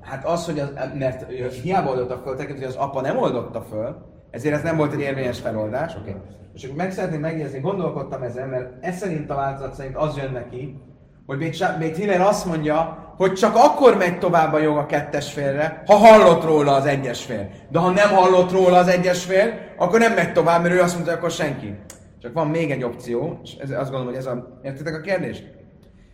Hát 0.00 0.26
az, 0.26 0.44
hogy 0.44 0.58
az, 0.58 0.72
mert 0.94 1.32
hiába 1.62 1.90
oldotta 1.90 2.16
föl, 2.16 2.36
tekint, 2.36 2.58
hogy 2.58 2.66
az 2.66 2.76
apa 2.76 3.00
nem 3.00 3.18
oldotta 3.18 3.60
föl, 3.60 4.12
ezért 4.30 4.54
ez 4.54 4.62
nem 4.62 4.76
volt 4.76 4.92
egy 4.92 5.00
érvényes 5.00 5.40
feloldás. 5.40 5.96
Okay. 5.96 6.14
És 6.52 6.64
akkor 6.64 6.76
meg 6.76 6.92
szeretném 6.92 7.20
megjegyezni, 7.20 7.60
gondolkodtam 7.60 8.22
ezen, 8.22 8.48
mert 8.48 8.84
ez 8.84 8.96
szerint 8.96 9.30
a 9.30 9.34
változat 9.34 9.74
szerint 9.74 9.96
az 9.96 10.16
jön 10.16 10.32
neki, 10.32 10.80
hogy 11.26 11.38
Bét 11.78 11.96
Hiller 11.96 12.20
azt 12.20 12.46
mondja, 12.46 13.04
hogy 13.16 13.32
csak 13.32 13.54
akkor 13.56 13.96
megy 13.96 14.18
tovább 14.18 14.52
a 14.52 14.58
jog 14.58 14.76
a 14.76 14.86
kettes 14.86 15.32
félre, 15.32 15.82
ha 15.86 15.94
hallott 15.94 16.44
róla 16.44 16.72
az 16.74 16.86
egyes 16.86 17.24
fél. 17.24 17.50
De 17.70 17.78
ha 17.78 17.90
nem 17.90 18.08
hallott 18.08 18.52
róla 18.52 18.76
az 18.76 18.88
egyes 18.88 19.24
fél, 19.24 19.52
akkor 19.76 19.98
nem 19.98 20.12
megy 20.12 20.32
tovább, 20.32 20.62
mert 20.62 20.74
ő 20.74 20.80
azt 20.80 20.92
mondta, 20.92 21.10
hogy 21.10 21.18
akkor 21.18 21.30
senki. 21.30 21.74
Csak 22.22 22.32
van 22.32 22.46
még 22.46 22.70
egy 22.70 22.82
opció, 22.82 23.40
és 23.42 23.54
ez, 23.54 23.70
azt 23.70 23.90
gondolom, 23.90 24.06
hogy 24.06 24.16
ez 24.16 24.26
a... 24.26 24.60
Értitek 24.62 24.94
a 24.94 25.00
kérdést? 25.00 25.44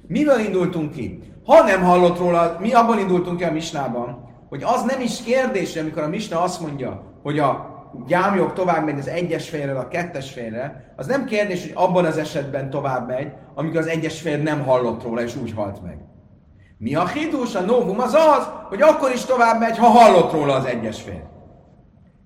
Miből 0.07 0.39
indultunk 0.39 0.93
ki? 0.93 1.21
Ha 1.45 1.63
nem 1.63 1.83
hallott 1.83 2.19
róla, 2.19 2.57
mi 2.61 2.73
abban 2.73 2.99
indultunk 2.99 3.37
ki 3.39 3.45
a 3.45 3.53
misnában, 3.53 4.29
hogy 4.49 4.63
az 4.63 4.83
nem 4.83 5.01
is 5.01 5.23
kérdés, 5.23 5.77
amikor 5.77 6.03
a 6.03 6.09
misna 6.09 6.43
azt 6.43 6.61
mondja, 6.61 7.03
hogy 7.23 7.39
a 7.39 7.80
gyámjog 8.07 8.53
tovább 8.53 8.85
megy 8.85 8.99
az 8.99 9.09
egyes 9.09 9.49
félre, 9.49 9.79
a 9.79 9.89
kettes 9.89 10.31
félre, 10.31 10.93
az 10.97 11.07
nem 11.07 11.25
kérdés, 11.25 11.63
hogy 11.63 11.73
abban 11.75 12.05
az 12.05 12.19
esetben 12.19 12.71
tovább 12.71 13.09
megy, 13.09 13.33
amikor 13.55 13.79
az 13.79 13.87
egyes 13.87 14.21
fél 14.21 14.39
nem 14.39 14.65
hallott 14.65 15.03
róla, 15.03 15.23
és 15.23 15.37
úgy 15.37 15.53
halt 15.57 15.83
meg. 15.83 15.99
Mi 16.79 16.95
a 16.95 17.07
hidus, 17.07 17.55
a 17.55 17.61
novum 17.61 18.01
az 18.01 18.15
az, 18.15 18.49
hogy 18.69 18.83
akkor 18.83 19.11
is 19.11 19.25
tovább 19.25 19.61
megy, 19.61 19.79
ha 19.79 19.87
hallott 19.87 20.33
róla 20.33 20.55
az 20.55 20.65
egyes 20.65 21.03
fél. 21.03 21.31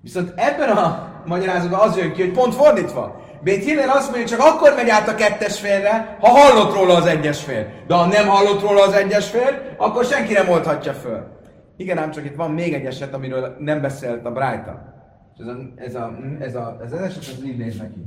Viszont 0.01 0.33
ebben 0.35 0.69
a 0.69 1.13
magyarázatban 1.25 1.79
az 1.79 1.97
jön 1.97 2.13
ki, 2.13 2.21
hogy 2.21 2.31
pont 2.31 2.55
fordítva. 2.55 3.23
Bét 3.41 3.63
Hiller 3.63 3.89
azt 3.89 4.11
mondja, 4.11 4.21
hogy 4.21 4.25
csak 4.25 4.39
akkor 4.39 4.73
megy 4.75 4.89
át 4.89 5.07
a 5.07 5.15
kettes 5.15 5.59
félre, 5.59 6.17
ha 6.19 6.27
hallott 6.27 6.73
róla 6.73 6.95
az 6.95 7.05
egyes 7.05 7.43
fél. 7.43 7.67
De 7.87 7.95
ha 7.95 8.05
nem 8.05 8.27
hallott 8.27 8.61
róla 8.61 8.83
az 8.83 8.93
egyes 8.93 9.29
fél, 9.29 9.75
akkor 9.77 10.05
senki 10.05 10.33
nem 10.33 10.49
oldhatja 10.49 10.93
föl. 10.93 11.27
Igen, 11.77 11.97
ám 11.97 12.11
csak 12.11 12.25
itt 12.25 12.35
van 12.35 12.51
még 12.51 12.73
egy 12.73 12.85
eset, 12.85 13.13
amiről 13.13 13.55
nem 13.59 13.81
beszélt 13.81 14.25
a 14.25 14.31
Brighton. 14.31 14.94
Ez 15.37 15.45
a, 15.47 15.57
ez 15.75 15.95
a, 15.95 16.17
ez 16.39 16.55
a, 16.55 16.81
ez 16.81 16.93
az 16.93 16.99
eset, 16.99 17.37
ez 17.37 17.43
így 17.43 17.57
néz 17.57 17.77
neki. 17.77 18.05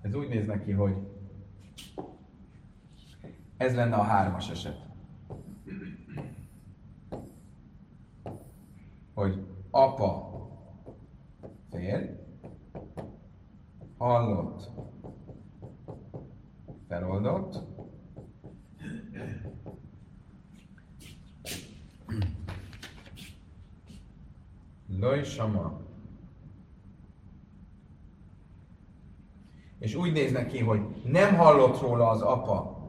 Ez 0.00 0.14
úgy 0.14 0.28
néz 0.28 0.46
neki, 0.46 0.72
hogy 0.72 0.96
ez 3.56 3.74
lenne 3.74 3.96
a 3.96 4.02
hármas 4.02 4.50
eset. 4.50 4.82
Hogy 9.14 9.46
apa 9.70 10.32
férj, 11.70 12.06
hallott, 13.98 14.70
feloldott, 16.88 17.62
Loj 25.00 25.24
sama. 25.24 25.80
És 29.78 29.94
úgy 29.94 30.12
néz 30.12 30.32
neki, 30.32 30.58
hogy 30.58 30.80
nem 31.04 31.34
hallott 31.36 31.80
róla 31.80 32.08
az 32.08 32.20
apa. 32.20 32.82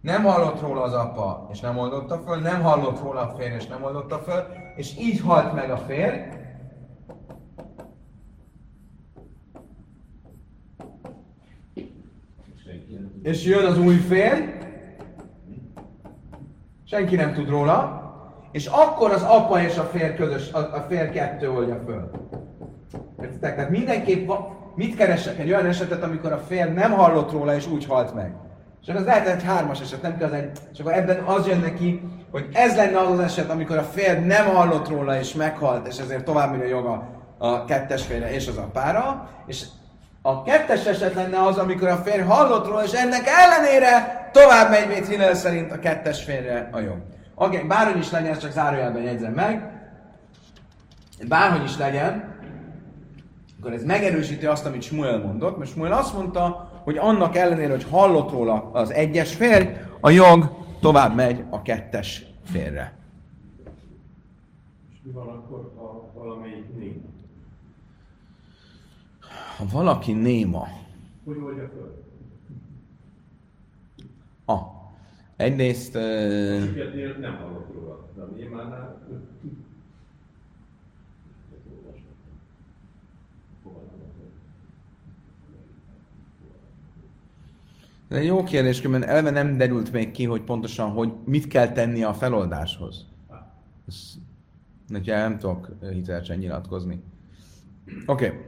Nem 0.00 0.22
hallott 0.22 0.60
róla 0.60 0.82
az 0.82 0.92
apa, 0.92 1.48
és 1.52 1.60
nem 1.60 1.78
oldotta 1.78 2.18
föl, 2.18 2.40
nem 2.40 2.62
hallott 2.62 3.00
róla 3.00 3.20
a 3.20 3.34
férj, 3.36 3.54
és 3.54 3.66
nem 3.66 3.82
oldotta 3.82 4.18
föl, 4.18 4.46
és 4.76 4.98
így 4.98 5.20
halt 5.20 5.54
meg 5.54 5.70
a 5.70 5.76
férj, 5.76 6.18
és 13.24 13.44
jön 13.44 13.64
az 13.64 13.78
új 13.78 13.96
fél, 13.96 14.52
senki 16.84 17.16
nem 17.16 17.32
tud 17.32 17.48
róla, 17.48 18.02
és 18.52 18.66
akkor 18.66 19.10
az 19.10 19.22
apa 19.22 19.62
és 19.62 19.76
a 19.76 19.82
fér 19.82 20.14
közös, 20.14 20.52
a, 20.52 20.58
a 20.58 20.84
fér 20.88 21.10
kettő 21.10 21.50
oldja 21.50 21.82
föl. 21.86 22.10
Értitek? 23.22 23.54
Tehát 23.54 23.70
mindenképp 23.70 24.30
mit 24.74 24.96
keresek? 24.96 25.38
Egy 25.38 25.48
olyan 25.48 25.66
esetet, 25.66 26.02
amikor 26.02 26.32
a 26.32 26.38
fér 26.38 26.72
nem 26.72 26.92
hallott 26.92 27.32
róla, 27.32 27.54
és 27.54 27.66
úgy 27.66 27.84
halt 27.84 28.14
meg. 28.14 28.34
És 28.82 28.88
az 28.88 29.04
lehet 29.04 29.26
egy 29.26 29.42
hármas 29.42 29.80
eset, 29.80 30.02
nem 30.02 30.16
kell 30.16 30.28
az 30.28 30.34
egy, 30.34 30.50
és 30.72 30.78
akkor 30.78 30.92
ebben 30.92 31.18
az 31.18 31.46
jön 31.46 31.60
neki, 31.60 32.02
hogy 32.30 32.48
ez 32.52 32.76
lenne 32.76 32.98
az 32.98 33.10
az 33.10 33.18
eset, 33.18 33.50
amikor 33.50 33.76
a 33.76 33.82
fér 33.82 34.26
nem 34.26 34.46
hallott 34.46 34.88
róla, 34.88 35.18
és 35.18 35.34
meghalt, 35.34 35.86
és 35.86 35.98
ezért 35.98 36.24
tovább 36.24 36.50
megy 36.50 36.60
a 36.60 36.66
joga 36.66 37.08
a 37.38 37.64
kettes 37.64 38.06
félre 38.06 38.32
és 38.32 38.48
az 38.48 38.56
apára, 38.56 39.30
és 39.46 39.64
a 40.26 40.42
kettes 40.42 40.86
eset 40.86 41.14
lenne 41.14 41.42
az, 41.42 41.58
amikor 41.58 41.88
a 41.88 41.96
férj 41.96 42.22
hallott 42.22 42.66
róla, 42.66 42.84
és 42.84 42.92
ennek 42.92 43.26
ellenére 43.26 44.28
tovább 44.32 44.70
megy, 44.70 44.88
mint 44.88 45.08
Hillel 45.08 45.34
szerint 45.34 45.72
a 45.72 45.78
kettes 45.78 46.22
férre 46.22 46.68
a 46.72 46.80
jog. 46.80 46.96
Oké, 47.34 47.56
okay, 47.56 47.68
bárhogy 47.68 47.98
is 47.98 48.10
legyen, 48.10 48.38
csak 48.38 48.52
zárójelben 48.52 49.02
jegyzem 49.02 49.32
meg. 49.32 49.72
Bárhogy 51.28 51.64
is 51.64 51.76
legyen, 51.76 52.38
akkor 53.60 53.72
ez 53.72 53.84
megerősíti 53.84 54.46
azt, 54.46 54.66
amit 54.66 54.82
Smuel 54.82 55.18
mondott, 55.18 55.58
mert 55.58 55.70
Smuel 55.70 55.92
azt 55.92 56.14
mondta, 56.14 56.70
hogy 56.84 56.96
annak 56.96 57.36
ellenére, 57.36 57.70
hogy 57.70 57.86
hallott 57.90 58.30
róla 58.30 58.70
az 58.72 58.92
egyes 58.92 59.34
férj, 59.34 59.68
a 60.00 60.10
jog 60.10 60.56
tovább 60.80 61.14
megy 61.14 61.44
a 61.50 61.62
kettes 61.62 62.26
férre. 62.44 62.94
És 64.92 64.98
mi 65.02 65.12
van 65.12 65.28
akkor, 65.28 65.72
ha 65.76 66.10
valamelyik 66.14 66.76
néma? 66.78 67.12
Ha 69.56 69.64
valaki 69.72 70.12
néma, 70.12 70.68
Hogy 71.24 71.36
oldja 71.36 71.68
föl? 71.68 72.04
ah, 74.44 74.62
egyrészt 75.36 75.94
uh, 75.94 76.62
Siketnél 76.62 77.16
nem 77.20 77.36
hallok 77.36 77.72
róla, 77.74 78.08
de 78.14 78.22
a 78.22 78.26
némánál... 78.36 79.02
Egy 88.08 88.24
jó 88.24 88.42
kérdés, 88.44 88.82
mert 88.82 89.04
eleve 89.04 89.30
nem 89.30 89.56
derült 89.56 89.92
még 89.92 90.10
ki, 90.10 90.24
hogy 90.24 90.42
pontosan 90.42 90.90
hogy 90.90 91.12
mit 91.24 91.46
kell 91.46 91.72
tenni 91.72 92.02
a 92.02 92.14
feloldáshoz. 92.14 93.06
Ez, 93.88 94.18
nekem 94.88 95.18
nem 95.18 95.38
tudok 95.38 95.68
hitelesen 95.90 96.38
nyilatkozni. 96.38 97.02
Oké. 98.06 98.26
Okay. 98.26 98.38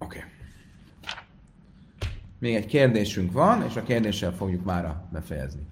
Oké. 0.00 0.18
Okay. 0.18 0.30
Még 2.38 2.54
egy 2.54 2.66
kérdésünk 2.66 3.32
van, 3.32 3.62
és 3.62 3.76
a 3.76 3.82
kérdéssel 3.82 4.32
fogjuk 4.32 4.64
mára 4.64 5.08
befejezni. 5.12 5.66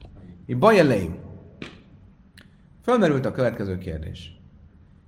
Bajelei. 0.58 1.10
Fölmerült 2.82 3.26
a 3.26 3.32
következő 3.32 3.78
kérdés. 3.78 4.40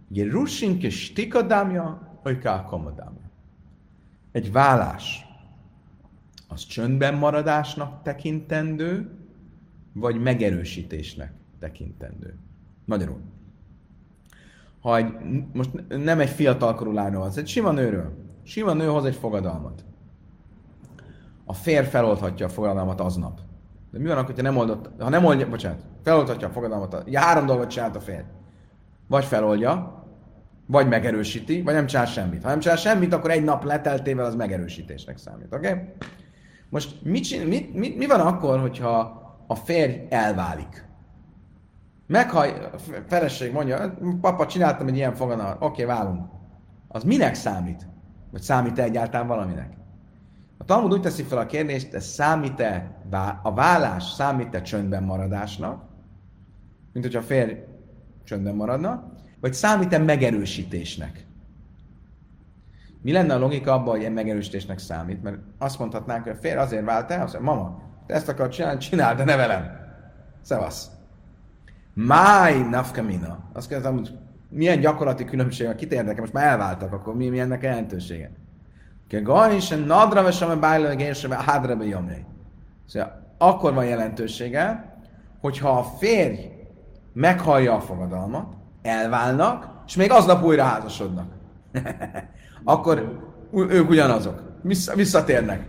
Gerusin 0.09 0.79
ke 0.79 0.91
stikadámja, 0.91 2.19
vagy 2.23 2.39
kákomadámja? 2.39 3.31
egy 4.33 4.53
vállás 4.53 5.27
az 6.49 6.67
csöndben 6.67 7.15
maradásnak 7.15 8.03
tekintendő, 8.03 9.11
vagy 9.93 10.21
megerősítésnek 10.21 11.33
tekintendő. 11.59 12.35
Magyarul. 12.85 13.21
Ha 14.81 14.97
egy, 14.97 15.13
most 15.53 15.71
nem 15.89 16.21
egy 16.21 16.29
fiatalkorú 16.29 16.93
lányról 16.93 17.21
van, 17.21 17.33
egy 17.37 17.49
sima 17.49 17.71
nőről. 17.71 18.30
Sima 18.43 18.73
nő 18.73 18.87
hoz 18.87 19.05
egy 19.05 19.15
fogadalmat. 19.15 19.85
A 21.45 21.53
férj 21.53 21.87
feloldhatja 21.87 22.47
a 22.47 22.49
fogadalmat 22.49 23.01
aznap. 23.01 23.41
De 23.91 23.99
mi 23.99 24.09
van 24.09 24.19
akkor, 24.19 24.35
ha 24.35 24.43
nem 24.43 24.57
oldott, 24.57 24.91
ha 24.99 25.09
nem 25.09 25.25
oldja, 25.25 25.49
bocsánat, 25.49 25.85
feloldhatja 26.03 26.49
a 26.49 26.51
fogadalmat, 26.51 27.03
ja, 27.07 27.21
három 27.21 27.47
dolgot 27.47 27.69
csinált 27.69 27.97
a 27.97 28.01
férj. 28.01 28.25
Vagy 29.09 29.25
feloldja, 29.25 30.05
vagy 30.67 30.89
megerősíti, 30.89 31.63
vagy 31.63 31.75
nem 31.75 31.87
csinál 31.87 32.07
semmit. 32.07 32.43
Ha 32.43 32.49
nem 32.49 32.59
csinál 32.59 32.77
semmit, 32.77 33.13
akkor 33.13 33.31
egy 33.31 33.45
nap 33.45 33.65
leteltével 33.65 34.25
az 34.25 34.35
megerősítésnek 34.35 35.19
számít. 35.19 35.55
Oké? 35.55 35.69
Okay? 35.69 35.83
Most 36.69 37.03
mit, 37.03 37.25
csin- 37.25 37.49
mit, 37.49 37.75
mit, 37.75 37.97
mi 37.97 38.07
van 38.07 38.21
akkor, 38.21 38.61
hogyha 38.61 39.19
a 39.47 39.55
férj 39.55 40.07
elválik? 40.09 40.89
Meghaj, 42.07 42.71
a 42.73 42.79
feleség 43.09 43.53
mondja, 43.53 43.95
papa, 44.21 44.47
csináltam 44.47 44.87
egy 44.87 44.97
ilyen 44.97 45.15
foganat, 45.15 45.55
oké, 45.55 45.65
okay, 45.65 45.85
válunk. 45.85 46.27
Az 46.89 47.05
minek 47.05 47.35
számít? 47.35 47.90
Vagy 48.31 48.43
számít-e 48.43 48.83
egyáltalán 48.83 49.27
valaminek? 49.27 49.73
A 50.59 50.65
Talmud 50.65 50.93
úgy 50.93 51.01
teszi 51.01 51.23
fel 51.23 51.39
a 51.39 51.47
kérdést, 51.47 51.95
ez 51.95 52.05
számít-e, 52.05 52.97
a 53.43 53.55
vállás 53.55 54.05
számít-e 54.05 54.63
csöndben 54.63 55.03
maradásnak, 55.03 55.83
mint 56.93 57.05
hogyha 57.05 57.21
a 57.21 57.27
férj 57.27 57.53
csöndben 58.25 58.55
maradna, 58.55 59.13
vagy 59.41 59.55
számít-e 59.55 59.99
megerősítésnek? 59.99 61.27
Mi 63.03 63.13
lenne 63.13 63.35
a 63.35 63.39
logika 63.39 63.73
abban, 63.73 63.97
hogy 63.97 64.13
megerősítésnek 64.13 64.79
számít? 64.79 65.23
Mert 65.23 65.39
azt 65.59 65.79
mondhatnánk, 65.79 66.23
hogy 66.23 66.33
a 66.33 66.41
férj 66.41 66.57
azért 66.57 66.85
vált 66.85 67.11
el, 67.11 67.23
azt 67.23 67.33
mondja, 67.33 67.53
mama, 67.53 67.83
te 68.07 68.15
ezt 68.15 68.29
akarod 68.29 68.53
csinálni, 68.53 68.79
csináld, 68.79 69.17
de 69.17 69.25
ne 69.25 69.37
velem. 69.37 69.65
Szevasz. 70.43 70.91
Máj 71.95 72.69
nafkamina. 72.69 73.39
Azt 73.53 73.69
kérdezem, 73.69 73.95
hogy 73.95 74.19
milyen 74.51 74.81
gyakorlati 74.81 75.25
különbség 75.25 75.67
van, 75.67 75.77
kit 75.77 75.93
érdekel, 75.93 76.21
most 76.21 76.33
már 76.33 76.47
elváltak, 76.47 76.93
akkor 76.93 77.15
mi, 77.15 77.29
mi 77.29 77.41
ennek 77.41 77.63
jelentősége? 77.63 78.31
Gajn 79.23 79.61
sem 79.61 79.85
nadra 79.85 80.23
ve 80.23 80.31
sem 80.31 80.61
bájlő, 80.61 80.95
gén 80.95 81.13
sem 81.13 81.31
hádra 81.31 81.77
be 81.77 81.85
Szóval 82.87 83.35
akkor 83.39 83.75
van 83.75 83.85
jelentősége, 83.85 84.95
hogyha 85.41 85.79
a 85.79 85.83
férj 85.83 86.39
meghallja 87.13 87.75
a 87.75 87.81
fogadalmat, 87.81 88.53
elválnak, 88.83 89.69
és 89.87 89.97
még 89.97 90.11
aznap 90.11 90.45
újra 90.45 90.63
házasodnak. 90.63 91.27
Akkor 92.65 93.19
ők 93.53 93.89
ugyanazok. 93.89 94.43
Vissza, 94.63 94.95
visszatérnek. 94.95 95.67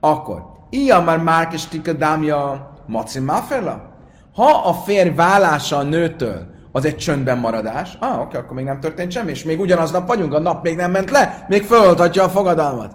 Akkor, 0.00 0.42
ilyen 0.70 1.04
már 1.04 1.18
Márkes 1.18 1.66
Tikadámja 1.66 2.70
Maci 2.86 3.20
Mafela? 3.20 3.92
Ha 4.34 4.68
a 4.68 4.72
férj 4.72 5.08
válása 5.08 5.76
a 5.76 5.82
nőtől 5.82 6.53
az 6.76 6.84
egy 6.84 6.96
csöndben 6.96 7.38
maradás, 7.38 7.96
ah, 8.00 8.20
oké, 8.20 8.36
akkor 8.36 8.56
még 8.56 8.64
nem 8.64 8.80
történt 8.80 9.12
semmi, 9.12 9.30
és 9.30 9.44
még 9.44 9.60
ugyanaznap 9.60 10.06
vagyunk, 10.06 10.34
a 10.34 10.38
nap 10.38 10.62
még 10.62 10.76
nem 10.76 10.90
ment 10.90 11.10
le, 11.10 11.44
még 11.48 11.62
föloldhatja 11.62 12.24
a 12.24 12.28
fogadalmat. 12.28 12.94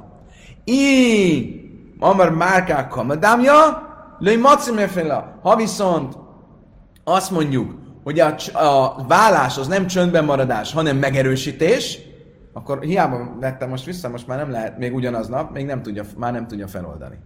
Így, 0.63 1.61
Amar 1.99 2.35
Márkák 2.35 2.87
Kamadámja, 2.87 3.87
Löj 4.19 4.35
Maci 4.35 4.71
Mafela. 4.71 5.39
Ha 5.41 5.55
viszont 5.55 6.17
azt 7.03 7.31
mondjuk, 7.31 7.75
hogy 8.03 8.19
a, 8.19 8.35
a 8.53 9.05
vállás 9.07 9.57
az 9.57 9.67
nem 9.67 9.87
csöndben 9.87 10.25
maradás, 10.25 10.73
hanem 10.73 10.97
megerősítés, 10.97 11.99
akkor 12.53 12.81
hiába 12.81 13.35
vettem 13.39 13.69
most 13.69 13.85
vissza, 13.85 14.09
most 14.09 14.27
már 14.27 14.37
nem 14.37 14.51
lehet, 14.51 14.77
még 14.77 14.95
ugyanaznap, 14.95 15.51
még 15.53 15.65
nem 15.65 15.81
tudja, 15.81 16.03
már 16.17 16.31
nem 16.31 16.47
tudja 16.47 16.67
feloldani. 16.67 17.17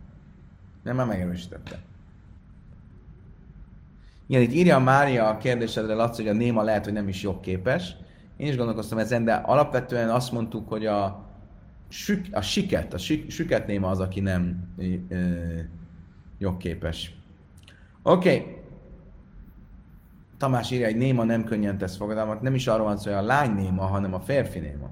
Nem, 0.84 0.96
már 0.96 1.06
megerősítette. 1.06 1.80
Igen, 4.28 4.42
itt 4.42 4.54
írja 4.54 4.80
Mária 4.80 5.28
a 5.28 5.38
kérdésedre, 5.38 5.94
Laci, 5.94 6.22
hogy 6.22 6.32
a 6.32 6.38
néma 6.38 6.64
lehet, 6.64 6.84
hogy 6.84 6.94
nem 6.94 7.08
is 7.08 7.22
jogképes. 7.22 7.96
Én 8.38 8.48
is 8.48 8.56
gondolkoztam 8.56 8.98
ezen, 8.98 9.24
de 9.24 9.34
alapvetően 9.34 10.10
azt 10.10 10.32
mondtuk, 10.32 10.70
hogy 10.70 10.86
a, 10.86 11.26
sük, 11.90 12.26
a 12.32 12.42
siket, 12.42 12.94
a 12.94 12.98
sik, 12.98 13.32
süket 13.32 13.68
néma 13.68 13.90
az, 13.90 14.00
aki 14.00 14.20
nem 14.20 14.74
ö, 15.10 15.18
jogképes. 16.38 17.16
Oké, 18.04 18.38
okay. 18.38 18.62
Tamás 20.38 20.72
írja, 20.72 20.86
hogy 20.86 20.98
néma 20.98 21.24
nem 21.24 21.44
könnyen 21.44 21.78
tesz 21.78 21.98
fogadalmat. 21.98 22.42
Nem 22.42 22.56
is 22.56 22.68
arról 22.68 22.86
van 22.86 22.98
szó, 22.98 23.12
hogy 23.12 23.20
a 23.20 23.26
lány 23.26 23.52
néma, 23.52 23.86
hanem 23.86 24.14
a 24.14 24.20
férfi 24.20 24.60
néma. 24.60 24.92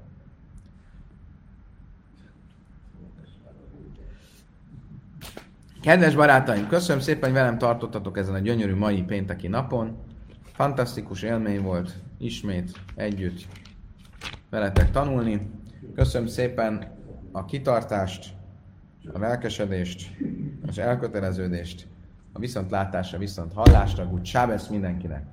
Kedves 5.82 6.15
barátaim, 6.15 6.67
köszönöm 6.67 7.02
szépen, 7.02 7.24
hogy 7.24 7.34
velem 7.34 7.58
tartottatok 7.58 8.17
ezen 8.17 8.34
a 8.34 8.39
gyönyörű 8.39 8.76
mai 8.76 9.04
pénteki 9.04 9.48
napon. 9.48 9.98
Fantasztikus 10.54 11.22
élmény 11.22 11.62
volt 11.62 11.94
ismét 12.17 12.72
együtt 12.96 13.46
veletek 14.50 14.91
tanulni. 14.91 15.50
Köszönöm 15.96 16.28
szépen 16.28 16.98
a 17.32 17.46
kitartást, 17.46 18.34
a 19.13 19.20
lelkesedést, 19.20 20.17
az 20.67 20.80
elköteleződést, 20.80 21.88
a 22.34 22.39
viszontlátásra, 22.39 23.17
viszont 23.17 23.54
hallásra, 23.54 24.10
úgy 24.12 24.26
sábesz 24.26 24.67
mindenkinek! 24.67 25.24